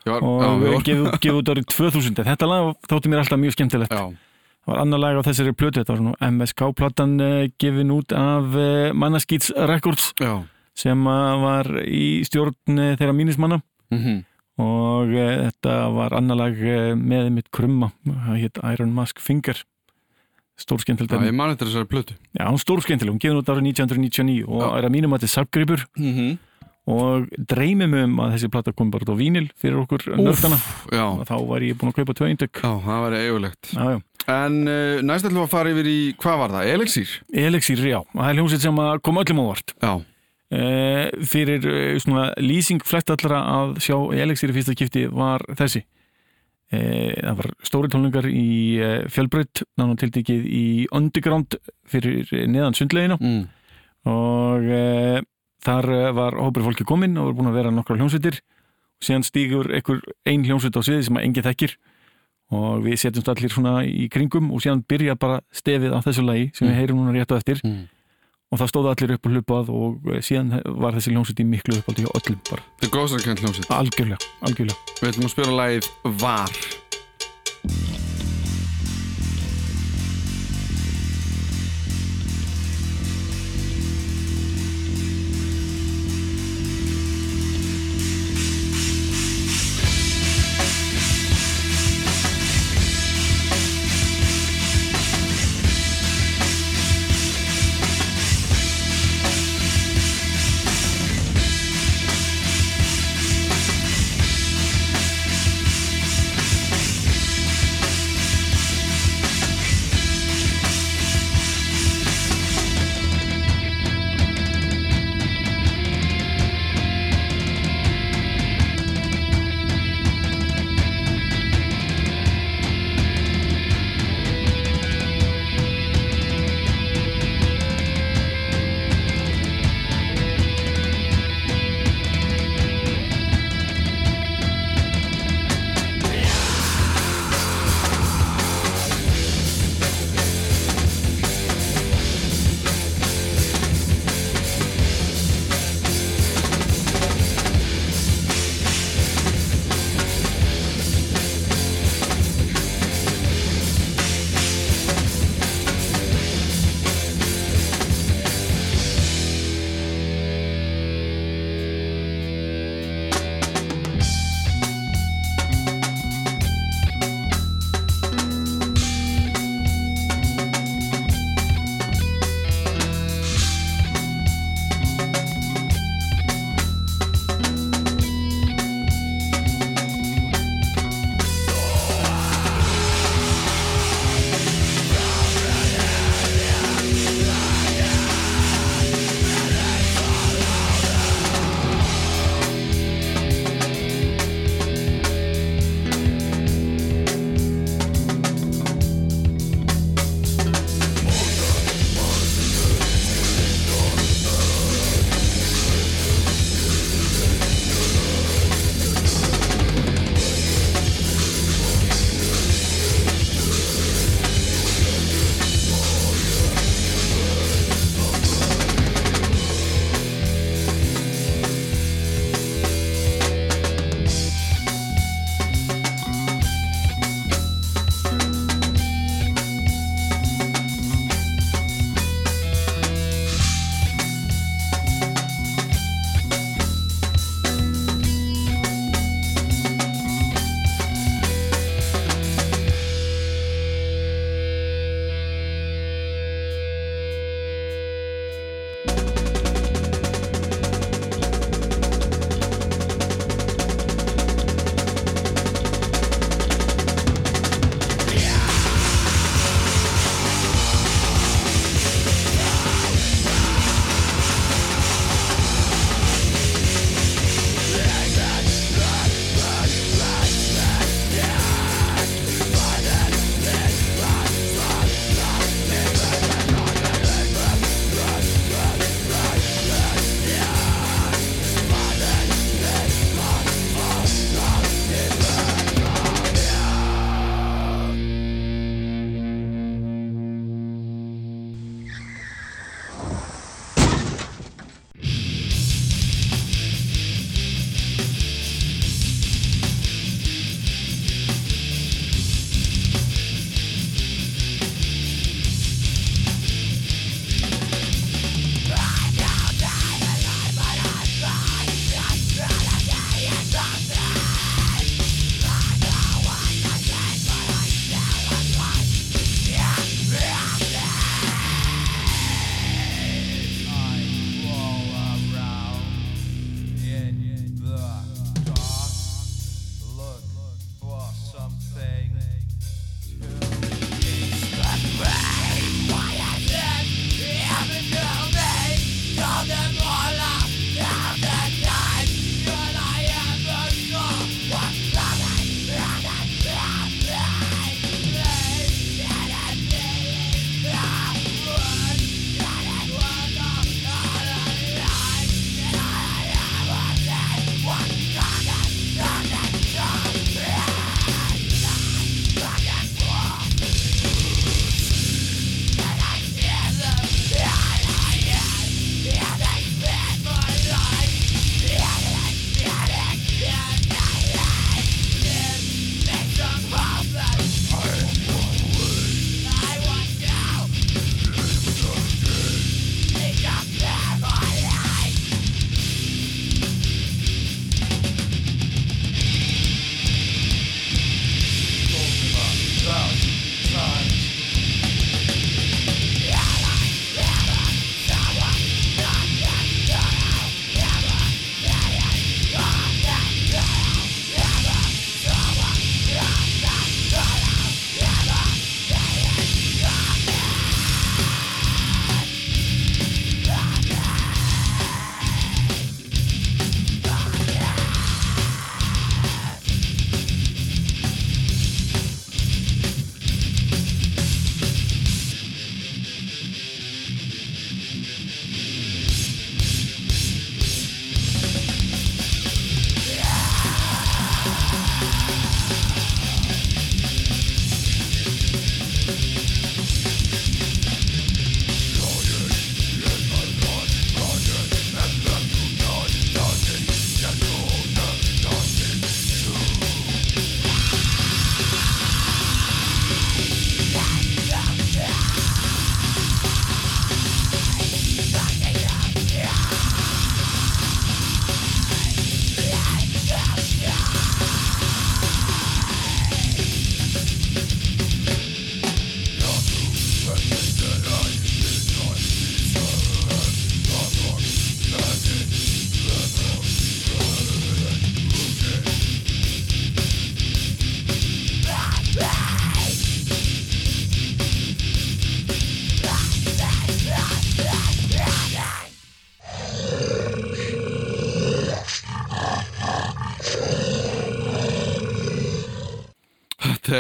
Já, 0.04 0.20
já, 0.20 0.20
og 0.20 0.84
gefið 0.84 1.06
gefið 1.24 1.38
út 1.40 1.50
árið 1.54 1.68
2000 1.72 2.18
en 2.20 2.28
þetta 2.28 2.48
lag 2.50 2.74
þótti 2.92 3.12
mér 3.12 3.22
alltaf 3.22 3.40
mjög 3.40 3.56
skemmtilegt. 3.56 3.94
Já. 3.94 4.34
Það 4.64 4.72
var 4.72 4.82
annar 4.82 5.00
lag 5.00 5.20
á 5.20 5.28
þessari 5.28 5.54
plötu, 5.56 5.80
þetta 5.80 5.94
var 5.94 6.02
svona 6.02 6.32
MSK-platan 6.32 7.14
uh, 7.24 7.46
gefin 7.60 7.94
út 7.96 8.16
af 8.16 8.54
uh, 8.56 8.92
Mannaskýts 8.96 9.52
Records 9.72 10.12
já. 10.20 10.34
sem 10.76 11.08
uh, 11.08 11.40
var 11.40 11.72
í 11.84 12.24
stjórn 12.28 12.84
þeirra 13.00 13.16
mínismanna 13.16 13.64
Mm 13.94 14.24
og 14.54 15.10
uh, 15.10 15.50
þetta 15.50 15.76
var 15.96 16.14
annar 16.14 16.38
lag 16.38 16.60
með 16.94 17.30
mitt 17.34 17.48
krumma, 17.50 17.90
það 18.06 18.36
hétt 18.38 18.60
Iron 18.70 18.92
Mask 18.94 19.20
Finger. 19.20 19.58
Efni. 20.54 21.26
ég 21.26 21.34
man 21.34 21.50
eftir 21.50 21.68
þessari 21.68 21.90
plötu. 21.90 22.14
Já, 22.38 22.46
hún 22.46 22.60
stórskemmtileg, 22.62 23.16
hún 23.16 23.20
gefin 23.20 23.40
út 23.40 23.50
árið 23.50 23.72
1999 23.72 24.46
og 24.46 24.78
er 24.78 24.86
að 24.86 24.94
mínum 24.94 25.16
að 25.16 25.24
þetta 25.24 25.30
er 25.30 25.34
sarpgripur 25.34 25.86
mm 25.98 26.12
-hmm. 26.14 26.38
Og 26.90 27.30
dreymum 27.48 27.94
um 27.96 28.18
að 28.26 28.34
þessi 28.36 28.50
plata 28.52 28.74
kom 28.76 28.90
bara 28.92 29.08
á 29.08 29.16
vínil 29.16 29.46
fyrir 29.60 29.80
okkur 29.84 30.04
nördana. 30.20 30.58
og 30.92 31.24
þá 31.30 31.36
var 31.48 31.64
ég 31.64 31.78
búin 31.80 31.94
að 31.94 32.02
kaupa 32.02 32.16
tvö 32.18 32.28
eindök 32.28 32.60
já, 32.60 32.72
það 32.84 33.06
var 33.06 33.16
eigulegt 33.20 33.72
Já, 33.72 33.86
já. 33.96 34.02
En 34.34 34.58
uh, 34.68 35.00
næst 35.04 35.28
ætlum 35.28 35.42
við 35.42 35.46
að 35.46 35.52
fara 35.52 35.72
yfir 35.74 35.88
í, 35.92 36.00
hvað 36.20 36.38
var 36.40 36.56
það? 36.56 36.68
Elixir? 36.74 37.16
Elixir, 37.44 37.86
já, 37.88 38.00
það 38.12 38.30
er 38.30 38.38
hljómsveit 38.38 38.66
sem 38.66 38.84
kom 39.04 39.20
öllum 39.24 39.42
ávart 39.44 39.74
Já, 39.80 39.94
uh, 40.60 41.08
fyrir 41.32 41.68
uh, 41.72 41.98
svona 42.04 42.30
lýsing 42.44 42.84
flest 42.88 43.12
allra 43.16 43.42
að 43.56 43.76
sjá 43.84 43.98
Elixir 44.26 44.52
í 44.52 44.56
fyrsta 44.56 44.78
kipti 44.80 45.08
var 45.12 45.44
þessi. 45.60 45.84
Uh, 46.74 47.12
það 47.20 47.42
var 47.42 47.52
stóri 47.68 47.92
tónlingar 47.92 48.28
í 48.32 48.48
fjölbraut, 49.12 49.66
náttúrulega 49.76 50.04
tiltekið 50.06 50.48
í 50.48 50.66
underground 50.96 51.60
fyrir 51.88 52.32
neðan 52.48 52.80
sundlegina 52.80 53.20
mm. 53.20 53.44
og 54.12 54.72
þar 55.66 55.90
uh, 55.94 56.12
var 56.18 56.38
hópur 56.40 56.66
fólki 56.70 56.86
kominn 56.88 57.18
og 57.18 57.32
var 57.32 57.38
búin 57.40 57.50
að 57.52 57.58
vera 57.62 57.72
nokkra 57.74 57.98
hljómsveitir. 58.00 58.40
Og 59.00 59.08
síðan 59.08 59.26
stígur 59.28 59.72
einhver 59.74 60.00
ein 60.30 60.46
hljómsveit 60.48 60.78
á 60.78 60.82
sviði 60.86 61.08
sem 61.08 61.18
að 61.20 61.26
engi 61.30 61.44
þekkir. 61.48 61.74
Og 62.54 62.84
við 62.86 63.00
setjumst 63.02 63.30
allir 63.32 63.50
svona 63.52 63.74
í 63.88 64.06
kringum 64.14 64.52
og 64.54 64.62
síðan 64.62 64.84
byrja 64.86 65.16
bara 65.18 65.40
stefið 65.56 65.96
á 65.96 66.00
þessu 66.06 66.24
lagi 66.28 66.52
sem 66.54 66.68
við 66.68 66.74
Mm. 66.74 66.80
heyrum 66.82 67.00
núna 67.02 67.16
rétt 67.18 67.32
á 67.34 67.40
eftir. 67.40 67.60
Mm. 67.66 67.88
og 68.54 68.60
það 68.62 68.70
stóðu 68.70 68.90
allir 68.92 69.12
upp 69.16 69.26
og 69.26 69.32
hlupað 69.34 69.70
og 69.74 70.12
eh, 70.14 70.20
síðan 70.22 70.52
var 70.78 70.94
þessi 70.94 71.10
hljómsveit 71.10 71.40
í 71.42 71.46
miklu 71.50 71.80
uppáldi 71.80 72.06
hjá 72.06 72.12
öllum 72.20 72.38
bara, 72.52 72.62
Þetta 72.78 72.86
er 72.86 72.94
góðsarkent 72.94 73.42
hljómsitt 73.42 73.72
algjörlega, 73.74 74.20
algjörlega. 74.46 74.78
Við 75.02 75.10
ætlum 75.10 75.26
að 75.26 75.34
spila 75.34 75.58
lagið 75.58 75.90
Var 76.22 76.54
Var 77.66 78.03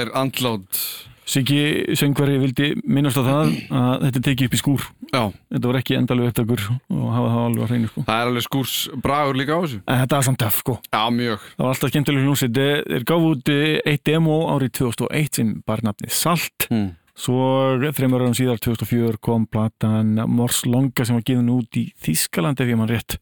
er 0.03 0.13
andlát. 0.19 0.83
Siggi 1.23 1.95
söngvari 1.95 2.35
vildi 2.41 2.73
minnast 2.83 3.15
á 3.15 3.23
það 3.23 3.51
að 3.71 4.01
þetta 4.03 4.21
tekið 4.27 4.49
upp 4.49 4.55
í 4.55 4.59
skúr. 4.59 4.87
Já, 5.13 5.21
þetta 5.53 5.69
var 5.69 5.77
ekki 5.79 5.95
endalegu 5.95 6.31
upptakur 6.31 6.63
og 6.67 7.05
hafa 7.13 7.29
það 7.29 7.43
alveg 7.45 7.63
á 7.63 7.67
hreinu 7.69 7.89
sko. 7.91 8.03
það 8.09 8.17
er 8.23 8.31
alveg 8.31 8.45
skúrs 8.47 8.73
bragur 9.05 9.39
líka 9.39 9.55
á 9.55 9.59
þessu. 9.63 9.79
En 9.87 10.01
þetta 10.01 10.17
var 10.19 10.25
samt 10.27 10.41
töff 10.43 10.57
sko. 10.59 10.75
Já, 10.89 11.03
mjög. 11.15 11.45
Það 11.53 11.63
var 11.63 11.71
alltaf 11.75 11.93
skemmtileg 11.93 12.25
hljómsveit. 12.27 12.59
Þeir 12.89 13.05
gáfu 13.13 13.29
út 13.31 13.51
eh, 13.53 13.77
eitt 13.93 14.03
demo 14.09 14.35
árið 14.51 14.73
2001 14.81 15.39
sem 15.39 15.53
bar 15.65 15.85
nafnið 15.87 16.13
Salt. 16.17 16.67
Mm. 16.73 16.91
svo 17.13 17.39
þreymur 17.93 18.23
árum 18.25 18.33
síðar 18.33 18.57
2004 18.57 19.19
kom 19.21 19.43
platan 19.45 20.17
Mors 20.33 20.63
Longa 20.65 21.05
sem 21.05 21.13
var 21.13 21.23
gefin 21.27 21.51
út 21.53 21.77
í 21.77 21.85
Þískaland 22.03 22.59
ef 22.59 22.67
ég 22.73 22.79
mann 22.79 22.89
rétt. 22.89 23.19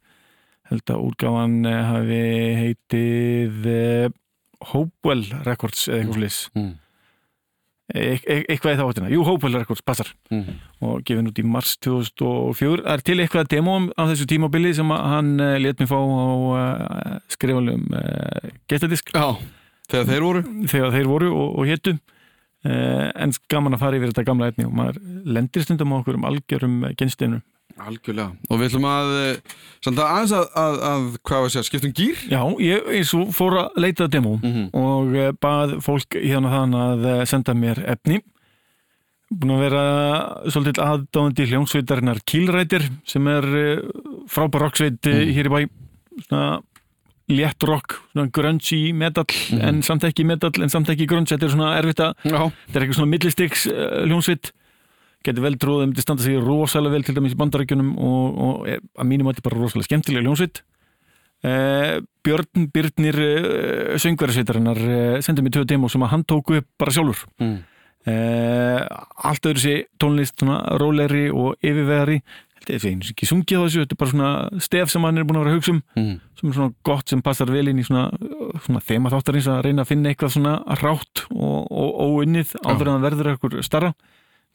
Held 0.71 0.89
að 0.89 1.05
útgáfan 1.09 1.57
eh, 1.67 1.81
hafi 1.91 2.23
heitið 2.63 3.67
eh, 3.67 4.09
Hopewell 4.71 5.25
Records 5.47 5.87
eða 5.89 5.99
eitthvað 6.03 6.17
slis 6.21 6.39
Mm. 6.55 6.71
e 7.93 8.03
e 8.23 8.35
eitthvað 8.53 8.77
þá 8.79 8.83
áttina, 8.87 9.09
jú 9.11 9.23
Hopewell 9.27 9.57
Records 9.59 9.81
passar. 9.83 10.07
Mm. 10.31 10.53
og 10.81 11.01
gefin 11.03 11.27
út 11.27 11.39
í 11.41 11.43
mars 11.43 11.73
2004 11.83 12.85
það 12.85 12.93
er 12.93 13.03
til 13.09 13.17
eitthvað 13.19 13.49
demo 13.51 13.73
á 13.99 14.03
þessu 14.07 14.27
tímabili 14.31 14.71
sem 14.77 14.87
hann 14.95 15.33
uh, 15.41 15.57
let 15.59 15.81
mér 15.81 15.89
fá 15.91 15.97
á 15.99 16.05
uh, 16.05 17.19
skrifalum 17.27 17.83
uh, 17.91 18.49
getadisk 18.71 19.11
Já, 19.13 19.35
þegar 19.91 20.07
þeir 20.07 20.23
voru. 20.27 20.41
Þegar 20.71 20.91
þeir 20.95 21.07
voru 21.11 21.31
og, 21.35 21.59
og 21.59 21.67
héttu 21.67 21.97
en 22.63 23.31
gaman 23.49 23.73
að 23.73 23.79
fara 23.81 23.97
yfir 23.97 24.11
þetta 24.11 24.23
gamla 24.27 24.47
etni 24.51 24.67
og 24.67 24.73
maður 24.77 24.99
lendir 25.25 25.63
stundum 25.65 25.91
á 25.91 25.97
okkur 25.97 26.19
um 26.19 26.27
algjörum 26.29 26.75
genstinu 26.93 27.39
Algjörlega. 27.81 28.31
Og 28.49 28.59
við 28.61 28.69
ætlum 28.69 28.87
að 28.89 29.11
eh, 29.19 29.55
samt 29.83 29.99
að 30.01 30.09
aðeins 30.11 30.33
að, 30.37 30.45
að, 30.61 30.77
að 30.91 31.05
hvað 31.27 31.41
var 31.43 31.47
að 31.49 31.53
segja, 31.55 31.67
skiptum 31.69 31.93
gýr 31.97 32.23
Já, 32.31 32.41
ég 32.61 33.13
og 33.19 33.31
fór 33.35 33.57
að 33.63 33.79
leita 33.85 34.07
demo 34.11 34.35
Mhm. 34.41 34.67
og 34.77 35.15
uh, 35.15 35.31
bað 35.41 35.77
fólk 35.85 36.17
hérna 36.19 36.51
þann 36.53 36.77
að 36.81 37.05
uh, 37.11 37.23
senda 37.29 37.55
mér 37.57 37.83
efni. 37.95 38.21
Búin 39.31 39.53
að 39.55 39.63
vera 39.63 39.83
svolítið 40.51 40.81
aðdáðandi 40.83 41.45
hljómsveitarinnar 41.51 42.19
Killrætir 42.27 42.89
sem 43.07 43.27
er 43.31 43.45
frábær 44.27 44.65
rocksveit 44.65 44.99
mm. 45.07 45.29
hér 45.37 45.47
í 45.47 45.53
bæ. 45.53 45.59
Svona 46.25 46.59
létt 47.31 47.63
rock, 47.63 47.95
svona 48.11 48.27
grungy 48.35 48.91
metal 48.91 49.23
en 49.63 49.79
samt 49.87 50.03
ekki 50.03 50.25
metal 50.27 50.51
en 50.59 50.69
samt 50.73 50.89
ekki 50.91 51.07
grunge, 51.07 51.29
þetta 51.31 51.47
er 51.47 51.53
svona 51.53 51.69
erfitt 51.79 52.01
að 52.03 52.17
þetta 52.25 52.75
er 52.75 52.83
eitthvað 52.83 52.97
svona 52.99 53.11
millistiks 53.13 53.63
uh, 53.71 54.01
hljómsveit 54.03 54.51
getur 55.25 55.45
vel 55.45 55.55
trúið, 55.61 55.85
þeim 55.85 55.95
til 55.97 56.05
standa 56.05 56.25
sig 56.25 56.37
rosalega 56.41 56.95
vel 56.95 57.05
til 57.07 57.15
dæmis 57.17 57.35
í 57.35 57.39
bandarækjunum 57.39 57.89
og, 57.97 58.37
og 58.47 58.69
er, 58.73 58.83
að 58.97 59.09
mínum 59.11 59.29
að 59.29 59.37
þetta 59.37 59.47
bara 59.49 59.61
rosalega 59.61 59.89
skemmtilega 59.89 60.25
hljómsveit. 60.27 60.61
Uh, 61.41 61.97
Björn 62.21 62.67
Byrnir 62.69 63.17
uh, 63.17 63.95
söngverðarsveitarinnar 64.01 64.77
uh, 64.85 65.17
sendið 65.25 65.47
mér 65.47 65.55
tvö 65.55 65.63
demo 65.71 65.89
sem 65.89 66.03
að 66.05 66.11
hann 66.13 66.25
tóku 66.29 66.59
upp 66.59 66.67
bara 66.77 66.93
sjálfur. 66.93 67.23
Mm. 67.41 67.55
uh, 68.05 68.81
allt 69.29 69.49
öðru 69.49 69.61
sé 69.63 69.73
tónlist 70.01 70.37
svona 70.41 70.59
rólegri 70.81 71.27
og 71.33 71.57
yfirvegari 71.65 72.19
þetta 72.61 72.75
er 72.77 72.85
eins 72.91 73.09
og 73.09 73.15
ekki 73.15 73.29
sungið 73.29 73.57
á 73.57 73.63
þessu 73.65 73.81
þetta 73.83 73.95
er 73.95 73.99
bara 74.03 74.11
svona 74.13 74.61
stef 74.67 74.93
sem 74.93 75.05
hann 75.07 75.17
er 75.17 75.25
búin 75.25 75.39
að 75.39 75.45
vera 75.47 75.53
að 75.55 75.59
hugsa 75.59 75.73
um 75.73 75.81
Mm. 75.97 76.13
sem 76.37 76.49
er 76.49 76.55
svona 76.59 76.73
gott 76.85 77.09
sem 77.09 77.21
passar 77.25 77.49
vel 77.53 77.67
inn 77.69 77.81
í 77.81 77.85
svona, 77.85 78.03
svona 78.65 78.81
þema 78.85 79.11
þáttarins 79.13 79.49
að 79.49 79.61
reyna 79.65 79.81
að 79.81 79.89
finna 79.91 80.09
eitthvað 80.13 80.33
svona 80.35 80.53
rátt 80.81 81.23
og, 81.33 81.59
og 81.73 81.89
óunnið 82.05 82.53
áður 82.61 82.87
en 82.91 82.93
það 82.99 83.05
verður 83.07 83.31
eitthvað 83.33 83.61
starra 83.65 83.93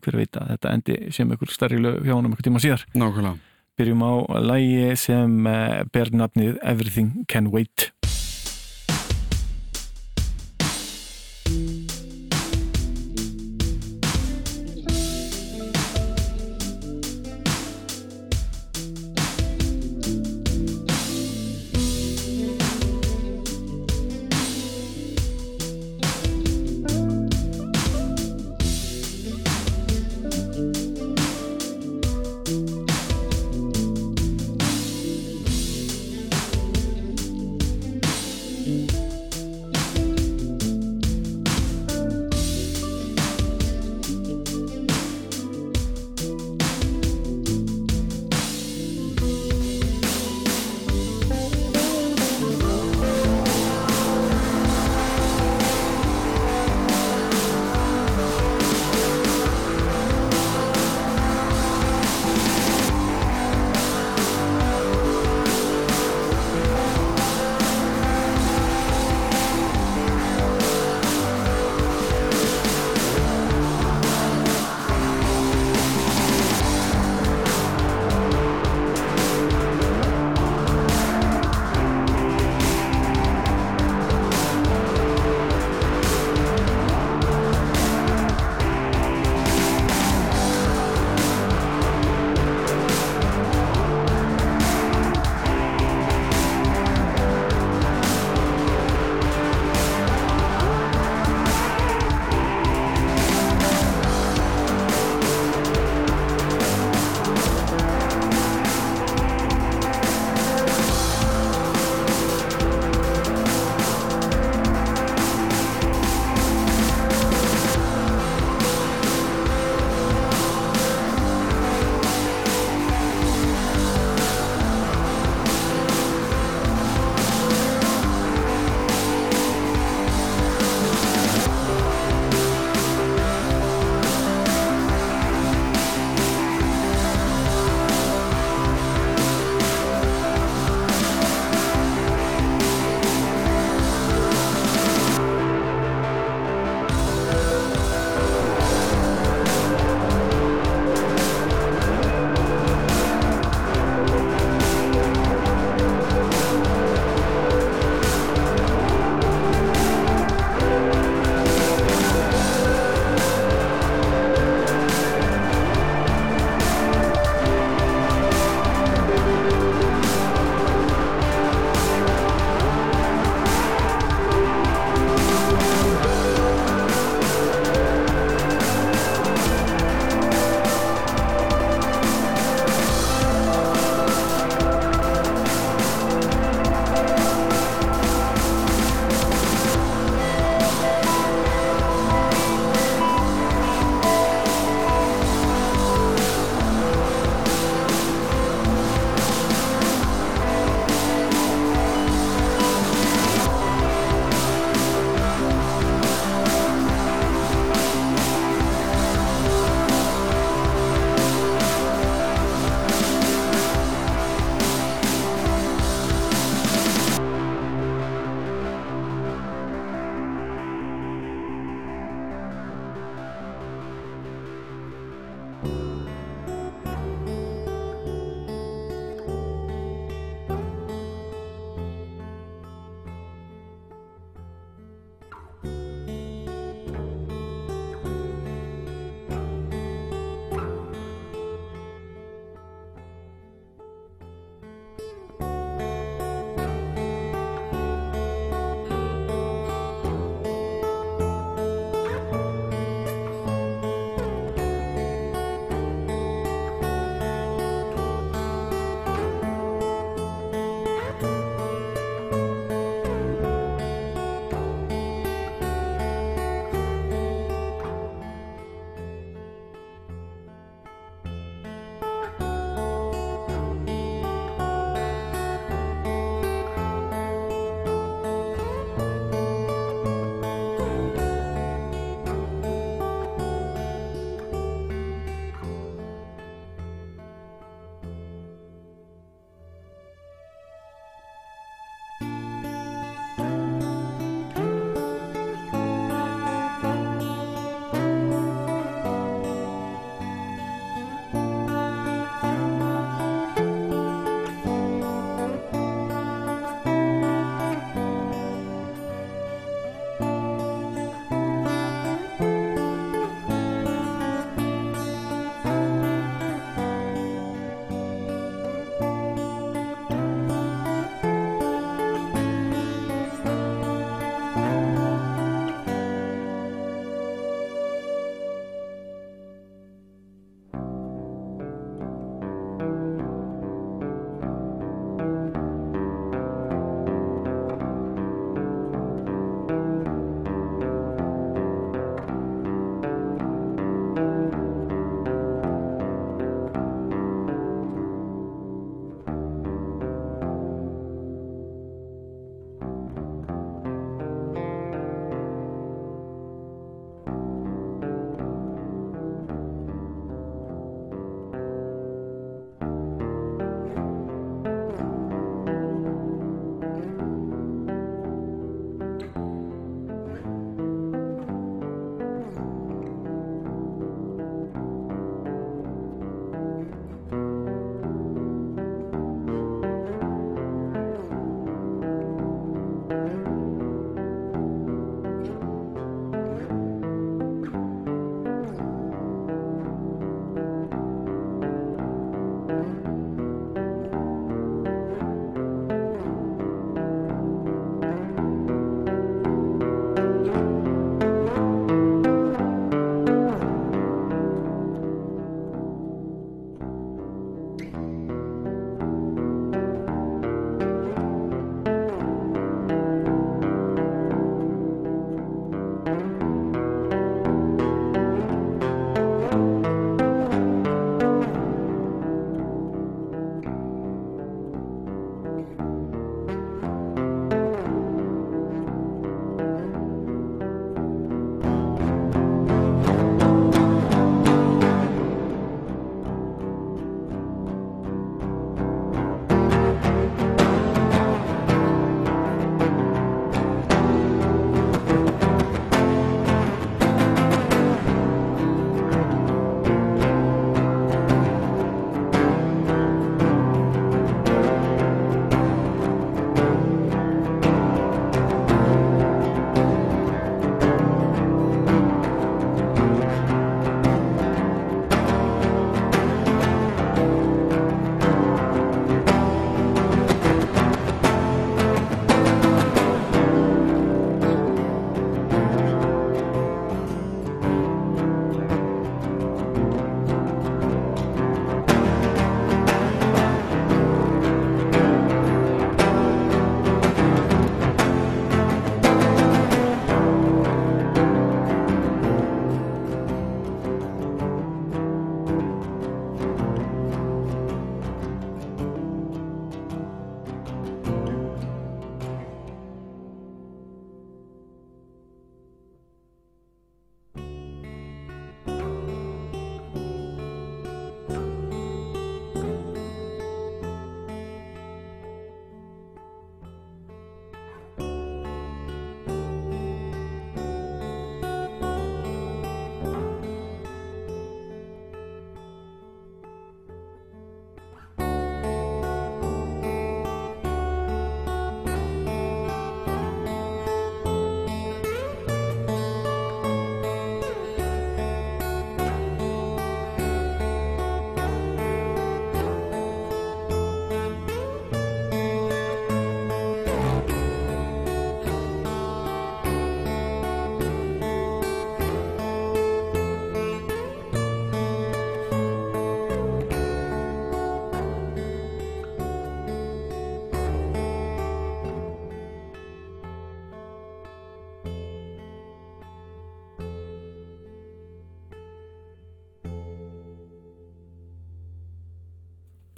hver 0.06 0.20
veit 0.22 0.38
að 0.38 0.54
þetta 0.54 0.72
endi 0.78 0.96
sem 1.14 1.30
eitthvað 1.30 1.54
starri 1.56 1.82
lög 1.82 2.00
hjá 2.06 2.14
honum 2.14 2.32
eitthvað 2.32 2.48
tíma 2.50 2.62
síðar. 2.62 2.86
Nákvæmlega. 2.94 3.52
Byrjum 3.76 4.06
á 4.08 4.12
lægi 4.40 4.94
sem 4.96 5.32
uh, 5.50 5.82
ber 5.92 6.08
nafnið 6.14 6.56
Everything 6.64 7.26
Can 7.28 7.50
Wait 7.52 7.90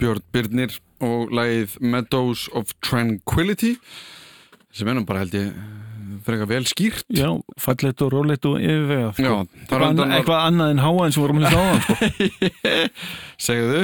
Björn 0.09 0.23
Byrnir 0.33 0.77
og 1.05 1.33
lagið 1.37 1.75
Meadows 1.85 2.47
of 2.57 2.71
Tranquility 2.81 3.75
sem 4.73 4.89
nú 4.89 5.03
bara 5.05 5.21
held 5.21 5.35
ég 5.37 5.51
frekar 6.25 6.49
vel 6.49 6.65
skýrt 6.65 7.05
Já, 7.13 7.27
fallegt 7.61 8.01
og 8.01 8.09
rólegt 8.15 8.47
og 8.49 8.57
yfirvegað 8.57 9.11
sko. 9.19 9.25
Já, 9.27 9.35
eitthvað, 9.61 9.99
var, 9.99 10.13
eitthvað 10.17 10.47
annað 10.47 10.73
en 10.73 10.81
háa 10.81 11.03
eins 11.05 11.19
og 11.19 11.25
vorum 11.27 11.41
hlusta 11.43 11.61
á 11.61 11.65
hann 11.67 11.83
sko. 11.85 12.73
segðu 13.49 13.83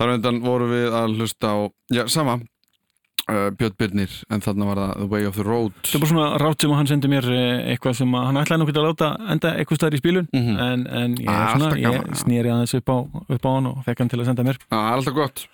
þar 0.00 0.14
undan 0.16 0.42
vorum 0.42 0.74
við 0.74 0.98
að 0.98 1.14
hlusta 1.20 1.54
á 1.54 1.58
já, 1.94 2.02
sama 2.10 2.40
uh, 3.28 3.50
Björn 3.58 3.76
Byrnir 3.78 4.16
en 4.30 4.40
þarna 4.44 4.66
var 4.70 4.80
það 4.82 4.92
The 5.02 5.08
Way 5.12 5.26
of 5.28 5.36
the 5.38 5.44
Road. 5.46 5.72
Það 5.84 5.94
er 5.94 6.02
bara 6.04 6.10
svona 6.12 6.40
rátt 6.42 6.60
sem 6.66 6.74
hann 6.78 6.90
sendi 6.90 7.08
mér 7.12 7.28
eh, 7.30 7.72
eitthvað 7.74 7.94
sem 8.00 8.12
hann 8.18 8.40
ætlaði 8.42 8.62
nokkuð 8.64 8.80
að 8.82 8.88
láta 8.88 9.10
enda 9.34 9.54
eitthvað 9.58 9.80
staðar 9.80 9.96
í 9.98 10.02
spílun 10.02 10.28
Mhm. 10.32 10.58
en, 10.66 10.86
en 10.86 11.14
ég, 11.16 11.28
Ah, 11.28 11.54
svona, 11.56 11.72
ég 11.78 12.12
snýri 12.22 12.50
aðeins 12.52 12.74
upp 12.80 12.88
á, 12.92 12.96
upp 13.36 13.46
á 13.46 13.50
hann 13.54 13.66
og 13.72 13.82
fekk 13.86 13.98
hann 14.04 14.08
til 14.12 14.20
að 14.20 14.26
senda 14.32 14.42
mér. 14.46 14.58
Það 14.70 14.86
er 14.88 14.96
alltaf 14.98 15.14
gott. 15.14 15.46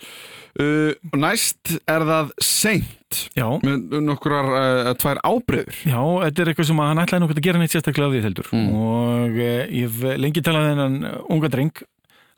Uh, 0.58 0.92
Næst 1.14 1.74
er 1.86 2.02
það 2.08 2.30
Saint 2.42 3.18
Já, 3.36 3.44
með 3.62 3.92
nokkurar 4.02 4.48
uh, 4.48 4.88
tvær 4.98 5.20
ábreyður 5.22 5.76
Já, 5.86 6.00
þetta 6.24 6.42
er 6.42 6.50
eitthvað 6.50 6.66
sem 6.72 6.80
hann 6.82 6.98
ætlaði 7.04 7.22
nokkuð 7.22 7.38
að 7.38 7.46
gera 7.46 7.60
neitt 7.60 7.74
sérstaklega 7.76 8.08
af 8.08 8.14
því 8.16 8.22
heldur. 8.24 8.48
Mm. 8.56 8.72
og 8.74 9.38
eh, 9.38 9.68
ég 9.70 9.86
hef 9.86 10.18
lengi 10.18 10.42
talað 10.42 10.66
þennan 10.72 10.96
unga 11.30 11.48
dreng 11.52 11.82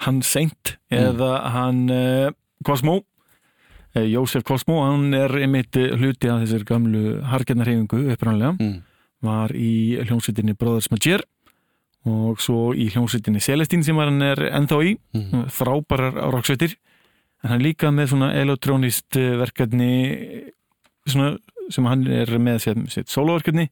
hann 0.05 0.21
Seint 0.27 0.77
Mm. 0.91 0.99
eða 0.99 1.31
hann 1.55 1.81
Cosmo. 2.67 2.97
eh, 2.99 3.03
Jósef 3.95 4.45
Cosmo, 4.47 4.85
hann 4.87 5.15
er 5.17 5.33
einmitt 5.41 5.77
eh, 5.77 5.91
hluti 5.99 6.31
af 6.31 6.45
þessir 6.45 6.65
gamlu 6.69 7.21
harkjarnarhefingu 7.27 8.05
upprænlega, 8.15 8.55
mm. 8.55 8.77
var 9.27 9.55
í 9.57 9.99
hljómsveitinni 10.05 10.55
Brothers 10.59 10.91
Major 10.93 11.25
og 12.09 12.41
svo 12.41 12.71
í 12.73 12.87
hljómsveitinni 12.95 13.43
Celestín 13.45 13.83
sem 13.85 13.99
hann 14.01 14.23
er 14.25 14.41
ennþá 14.49 14.79
í. 14.87 14.95
Mm. 15.17 15.51
frábærar 15.53 16.17
rocksveitir. 16.33 16.79
En 17.43 17.55
hann 17.55 17.65
líka 17.65 17.91
með 17.93 18.13
svona 18.15 18.33
elektrónist 18.37 19.17
eh, 19.17 19.37
verkefni 19.41 19.93
svona, 21.09 21.35
sem 21.73 21.87
hann 21.89 22.05
er 22.07 22.33
með 22.39 22.61
sem 22.67 22.91
sitt 22.93 23.13
soloverkefni 23.13 23.69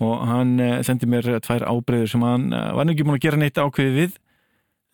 og 0.00 0.24
hann 0.28 0.56
eh, 0.62 0.80
sendi 0.86 1.08
mér 1.10 1.38
tvær 1.44 1.66
ábreyður 1.68 2.12
sem 2.14 2.24
hann 2.24 2.50
eh, 2.56 2.72
var 2.76 2.90
ekki 2.90 3.06
búin 3.06 3.18
að 3.18 3.24
gera 3.26 3.40
neitt 3.40 3.60
ákveðið 3.60 3.98
við 3.98 4.18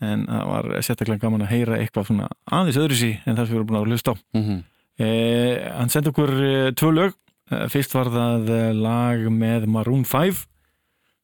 en 0.00 0.26
það 0.28 0.46
var 0.50 0.66
sérstaklega 0.82 1.22
gaman 1.22 1.42
að 1.46 1.52
heyra 1.54 1.78
eitthvað 1.80 2.06
svona 2.10 2.26
aðeins 2.52 2.76
öðru 2.82 2.96
sí 2.98 3.12
en 3.24 3.36
það 3.36 3.46
sem 3.46 3.52
við 3.54 3.60
erum 3.60 3.66
búin 3.70 3.78
að 3.80 3.86
hlusta 3.92 4.12
á. 4.12 4.16
Mm 4.36 4.58
eh, 4.98 5.72
hann 5.76 5.90
sendi 5.92 6.08
okkur 6.12 6.30
eh, 6.40 6.70
tvö 6.72 6.90
lög. 6.96 7.16
Eh, 7.52 7.66
fyrst 7.68 7.92
var 7.94 8.08
það 8.10 8.48
eh, 8.50 8.70
lag 8.74 9.26
með 9.30 9.66
Maroon 9.68 10.04
5 10.08 10.44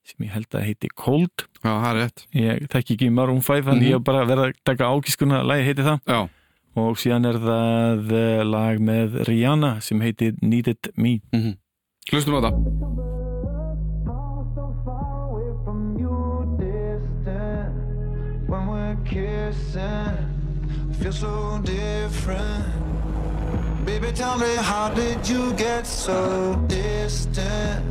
sem 0.05 0.27
ég 0.27 0.33
held 0.35 0.51
að 0.59 0.64
heiti 0.66 0.89
Cold. 0.99 1.47
Já, 1.62 1.70
það 1.70 1.89
er 1.93 1.99
rétt. 2.03 2.25
Ég 2.35 2.68
tekki 2.73 2.97
ekki 2.97 3.11
Maroon 3.14 3.41
5 3.41 3.64
þannig 3.68 3.83
Mhm. 3.83 3.89
ég 3.91 3.97
hef 3.99 4.05
bara 4.05 4.25
verið 4.27 4.45
að 4.51 4.61
taka 4.64 4.91
ákískuna 4.93 5.43
lagi 5.47 5.64
heiti 5.68 5.83
það. 5.87 6.01
Já, 6.07 6.29
og 6.77 6.97
síðan 6.99 7.27
er 7.29 7.39
það 7.39 8.47
lag 8.51 8.79
með 8.81 9.18
Rihanna 9.29 9.81
sem 9.81 10.01
heitir 10.01 10.35
Needed 10.43 10.93
Me. 10.97 11.20
Mm 11.33 11.55
hlustum 12.11 12.35
á 12.35 12.41
það 12.51 13.22
kissing, 19.53 20.94
feel 21.00 21.12
so 21.12 21.61
different. 21.64 22.64
Baby, 23.84 24.12
tell 24.12 24.38
me, 24.38 24.55
how 24.57 24.88
did 24.94 25.28
you 25.28 25.53
get 25.55 25.86
so 25.86 26.62
distant? 26.68 27.84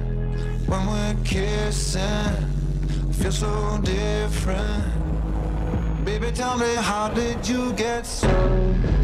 When 0.68 0.88
we're 0.88 1.16
kissing, 1.24 2.02
I 2.02 3.14
feel 3.14 3.32
so 3.32 3.80
different. 3.84 4.86
Baby, 6.06 6.32
tell 6.32 6.58
me, 6.58 6.74
how 6.76 7.10
did 7.10 7.48
you 7.48 7.74
get 7.74 8.06
so? 8.06 9.01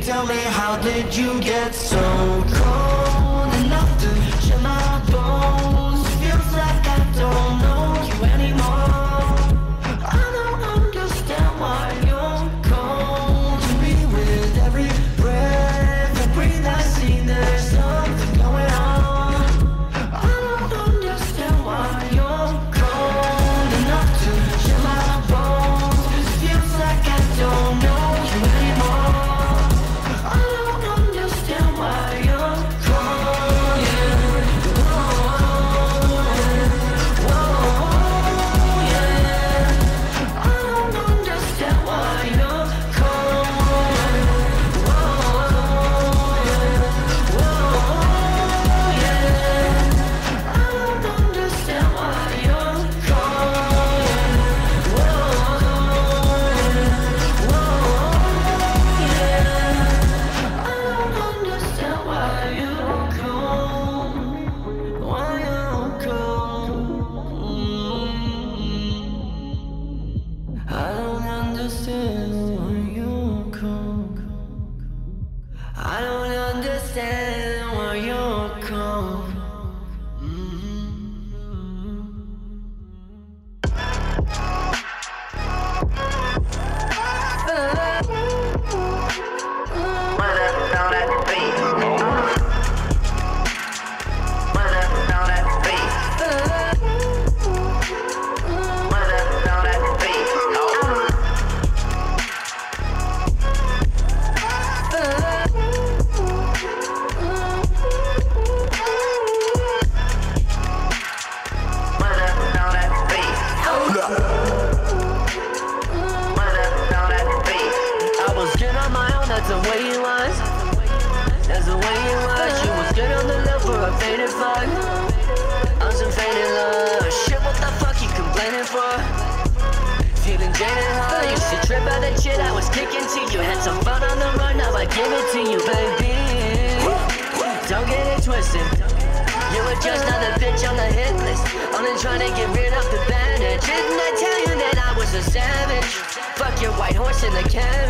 Tell 0.00 0.26
me, 0.26 0.36
how 0.36 0.80
did 0.80 1.14
you 1.14 1.40
get 1.40 1.74
so 1.74 2.44
cold 2.52 2.89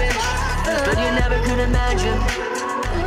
But 0.08 0.96
you 0.96 1.10
never 1.12 1.38
could 1.44 1.60
imagine. 1.60 2.18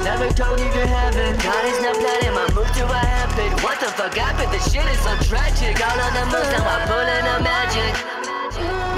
Never 0.03 0.29
told 0.33 0.59
you 0.59 0.69
to 0.69 0.83
heaven. 0.85 1.37
God 1.39 1.63
is 1.65 1.79
not 1.81 1.95
planning 1.95 2.33
my 2.35 2.47
move 2.53 2.71
to 2.77 2.83
a 2.85 3.01
happen. 3.01 3.49
What 3.63 3.79
the 3.79 3.87
fuck 3.87 4.13
happened? 4.13 4.51
This 4.51 4.71
shit 4.71 4.85
is 4.85 4.99
so 4.99 5.15
tragic. 5.25 5.79
All 5.79 5.99
of 5.99 6.11
the 6.13 6.25
moves, 6.27 6.51
now 6.51 6.67
I'm 6.67 6.87
pulling 6.87 7.25
a 7.33 7.37
magic. 7.41 7.93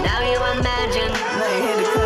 Now 0.04 0.20
you 0.26 0.40
imagine. 0.60 2.05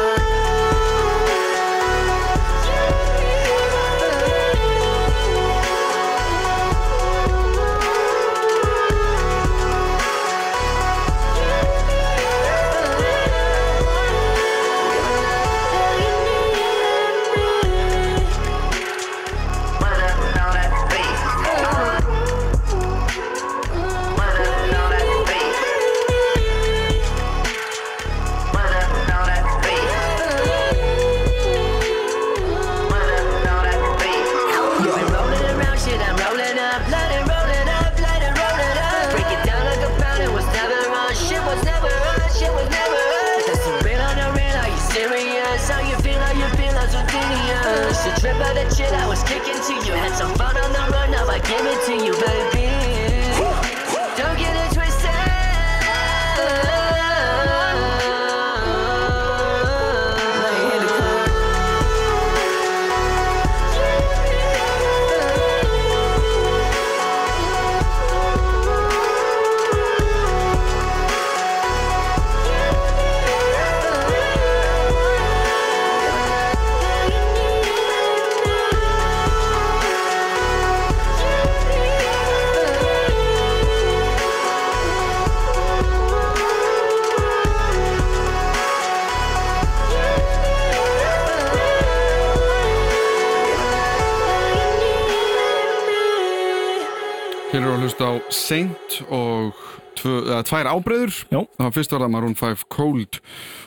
Saint 98.33 98.99
og 99.09 99.57
tvö, 99.99 100.15
eða, 100.27 100.39
tvær 100.47 100.69
ábreyður. 100.71 101.13
Það 101.57 101.65
var 101.65 101.75
fyrst 101.75 101.93
var 101.95 102.03
það 102.05 102.13
Maroon 102.15 102.35
5 102.39 102.65
Cold 102.71 103.19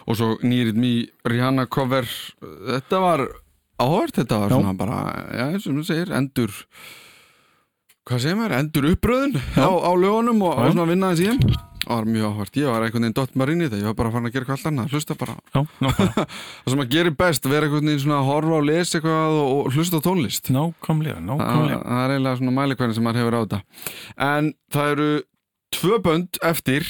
og 0.06 0.18
svo 0.18 0.30
Need 0.46 0.76
Me 0.78 0.92
Rihanna 1.28 1.66
cover. 1.70 2.08
Þetta 2.40 3.00
var 3.02 3.24
áhört, 3.82 4.14
þetta 4.20 4.38
var 4.44 4.52
Já. 4.52 4.56
svona 4.58 4.74
bara, 4.78 4.98
já, 5.34 5.46
sem 5.64 5.78
þú 5.78 5.84
segir, 5.88 6.12
endur 6.14 6.52
hvað 8.06 8.22
segir 8.24 8.38
maður, 8.38 8.56
endur 8.60 8.88
uppröðun 8.92 9.36
á, 9.58 9.70
á 9.70 9.90
lögunum 9.94 10.42
og, 10.46 10.56
og 10.58 10.72
svona 10.74 10.88
vinna 10.90 11.12
þess 11.12 11.22
í 11.22 11.28
þeim 11.30 11.71
Það 11.82 11.96
var 11.96 12.08
mjög 12.14 12.26
áhört, 12.30 12.56
ég 12.56 12.68
var 12.70 12.84
einhvern 12.86 13.02
veginn 13.02 13.16
dott 13.18 13.34
maður 13.34 13.52
inn 13.52 13.62
í 13.62 13.66
þetta, 13.66 13.80
ég 13.80 13.88
var 13.90 13.96
bara 13.98 14.10
farin 14.14 14.28
að 14.28 14.34
gera 14.34 14.44
eitthvað 14.44 14.58
allt 14.58 14.70
annað, 14.70 14.92
hlusta 14.94 15.16
bara. 15.18 15.34
Já, 15.50 15.60
nákvæmlega, 15.82 16.26
Það 16.62 16.74
sem 16.74 16.82
að 16.84 16.92
gera 16.94 17.14
best, 17.22 17.48
vera 17.50 17.66
einhvern 17.68 17.90
veginn 17.90 18.02
svona 18.04 18.18
að 18.20 18.28
horfa 18.30 18.58
og 18.58 18.66
lesa 18.68 18.98
eitthvað 18.98 19.38
og, 19.42 19.52
og 19.56 19.76
hlusta 19.76 19.98
á 19.98 20.06
tónlist. 20.06 20.52
Nákvæmlega, 20.54 21.18
Það 21.18 21.28
nákvæmlega. 21.30 21.80
það 21.88 22.04
er 22.04 22.14
eiginlega 22.14 22.40
svona 22.42 22.56
mælikvæðin 22.60 22.94
sem 22.98 23.08
maður 23.08 23.22
hefur 23.22 23.34
á 23.34 23.40
þetta. 23.42 23.62
En 24.30 24.52
það 24.76 24.92
eru 24.94 25.10
tvö 25.72 25.98
bönd 26.06 26.42
eftir 26.52 26.86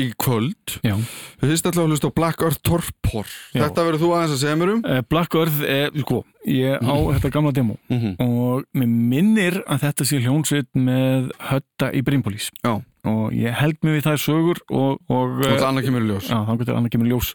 í 0.00 0.08
kvöld. 0.18 0.78
Já. 0.82 0.96
Við 1.40 1.52
fyrst 1.52 1.68
ætla 1.70 1.84
að 1.84 1.92
hlusta 1.94 2.08
á 2.10 2.16
Black 2.16 2.42
Earth 2.42 2.62
Torpor. 2.66 3.28
Já. 3.54 3.60
Þetta 3.62 3.84
verður 3.86 4.02
þú 4.02 4.08
aðeins 4.16 4.34
að 4.34 4.40
segja 4.42 4.56
mér 4.58 4.72
um. 4.72 4.80
Eh, 4.90 5.02
Black 5.06 5.36
Earth, 5.38 5.60
er, 5.70 5.92
sko, 6.02 6.22
ég 6.50 6.82
á 6.82 6.94
þetta 7.14 7.30
gamla 7.36 7.52
demo 7.54 7.76
mm 7.88 8.00
-hmm. 8.00 8.14
og 8.18 8.64
mér 8.74 8.90
minnir 8.90 9.60
að 9.70 9.86
þetta 9.86 10.04
sé 10.04 10.18
hljónsveit 10.18 10.70
með 10.74 11.30
hötta 11.38 11.92
í 11.94 12.02
Brimpolis. 12.02 12.50
Já, 12.64 12.82
og 13.04 13.34
ég 13.36 13.52
held 13.58 13.76
mig 13.84 13.98
við 13.98 14.06
þær 14.08 14.22
sögur 14.22 14.60
og, 14.70 14.96
og 15.12 15.36
og 15.36 15.44
það 15.44 15.68
annað 15.68 15.86
kemur 15.88 16.06
í 16.06 16.08
ljós. 16.08 16.30
Já, 16.30 16.38
annað 16.40 16.90
kemur 16.94 17.10
ljós. 17.12 17.34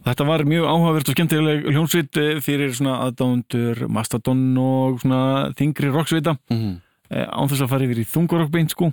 Og 0.00 0.08
þetta 0.08 0.26
var 0.28 0.44
mjög 0.48 0.66
áhugavert 0.68 1.10
og 1.10 1.16
skemmtileg 1.16 1.68
hljónsveit 1.70 2.20
eh, 2.20 2.40
fyrir 2.44 2.74
svona 2.74 2.98
aðdándur 3.06 3.84
Mastodon 3.94 4.42
og 4.60 4.98
svona 5.04 5.20
þingri 5.56 5.92
rocksveita. 5.94 6.36
Mm 6.50 6.58
-hmm. 6.58 6.76
eh, 7.10 7.26
án 7.30 7.48
þess 7.48 7.62
að 7.64 7.70
fara 7.72 7.86
yfir 7.86 8.02
í 8.02 8.10
þungarokkbeint 8.10 8.74
sko. 8.74 8.90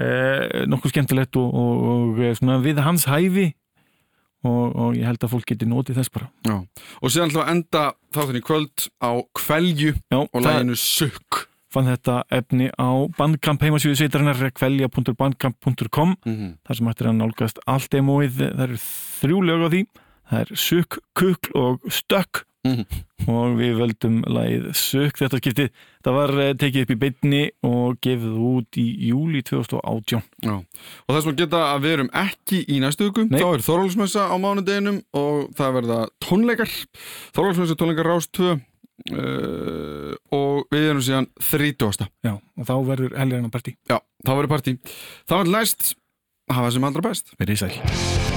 Eh, 0.00 0.66
nokkuð 0.66 0.94
skemmtilegt 0.94 1.36
og, 1.36 1.54
og, 1.54 1.74
og 1.92 2.22
eh, 2.24 2.34
svona 2.34 2.58
við 2.64 2.80
hans 2.80 3.04
hæfi. 3.04 3.52
Og, 4.40 4.72
og 4.72 4.94
ég 4.96 5.04
held 5.04 5.20
að 5.20 5.32
fólk 5.34 5.44
geti 5.44 5.66
notið 5.68 5.98
þess 6.00 6.08
bara. 6.08 6.30
Já, 6.48 6.64
og 7.04 7.10
síðan 7.12 7.28
ætla 7.28 7.42
að 7.44 7.50
enda 7.52 7.82
þáttin 8.16 8.38
í 8.40 8.40
kvöld 8.40 8.86
á 9.04 9.10
kvelju 9.36 9.92
og 10.16 10.32
það 10.32 10.46
læginu 10.46 10.76
Sukk 10.80 11.49
fann 11.70 11.88
þetta 11.90 12.20
efni 12.34 12.68
á 12.74 12.90
bandkamp 13.16 13.62
heimasvíðu 13.62 14.00
sveitarinnar 14.00 14.52
kvelja.bandkamp.com 14.58 16.14
mm 16.16 16.36
-hmm. 16.36 16.52
þar 16.66 16.76
sem 16.76 16.86
hættir 16.90 17.10
að 17.10 17.18
nálgast 17.20 17.58
allt 17.66 17.90
demóið 17.94 18.38
það 18.38 18.64
eru 18.66 18.78
þrjú 19.20 19.42
lög 19.46 19.66
á 19.66 19.68
því. 19.70 19.82
Það 20.30 20.40
er 20.40 20.56
Sukk, 20.56 20.98
Kukl 21.14 21.50
og 21.54 21.80
Stökk. 21.90 22.44
Mhm. 22.60 22.84
og 23.30 23.54
við 23.56 23.78
völdum 23.78 24.16
lagið 24.28 24.66
Sukk 24.76 25.16
þetta 25.16 25.38
skiptið. 25.40 25.68
Það 26.04 26.16
var 26.16 26.32
eh, 26.40 26.54
tekið 26.60 26.82
upp 26.84 26.90
í 26.92 26.98
beinni 27.00 27.40
og 27.64 27.98
gefið 28.04 28.36
út 28.36 28.78
í 28.80 28.86
júli 29.08 29.40
2018 29.44 30.20
Já, 30.44 30.54
og 30.60 31.14
þess 31.14 31.28
að 31.28 31.38
geta 31.40 31.60
að 31.74 31.84
við 31.84 31.94
erum 31.96 32.10
ekki 32.12 32.60
í 32.68 32.80
næstu 32.80 33.08
Nei. 33.28 33.40
þá 33.40 33.46
er 33.48 33.64
Þorvaldsmessa 33.64 34.26
á 34.28 34.36
mánudeginum 34.40 35.02
og 35.16 35.52
það 35.56 35.76
verða 35.78 36.00
tónleikar. 36.20 36.74
Þorvaldsmessa 37.36 37.78
tónleikar 37.80 38.08
Rás 38.08 38.28
2 38.28 38.58
uh, 39.12 40.12
og 40.36 40.66
við 40.72 40.88
erum 40.90 41.04
síðan 41.04 41.30
30. 41.50 42.10
Já, 42.26 42.34
og 42.36 42.68
þá 42.68 42.74
verður 42.88 43.16
helgarna 43.18 43.52
partí 43.52 43.76
Já, 43.90 43.98
þá 44.26 44.32
verður 44.34 44.52
partí. 44.56 44.76
Það 45.28 45.42
var 45.42 45.54
næst, 45.58 45.94
hafa 46.50 46.74
sem 46.74 46.90
allra 46.90 47.08
best. 47.10 47.34
Verið 47.40 47.64
sæl 47.64 48.29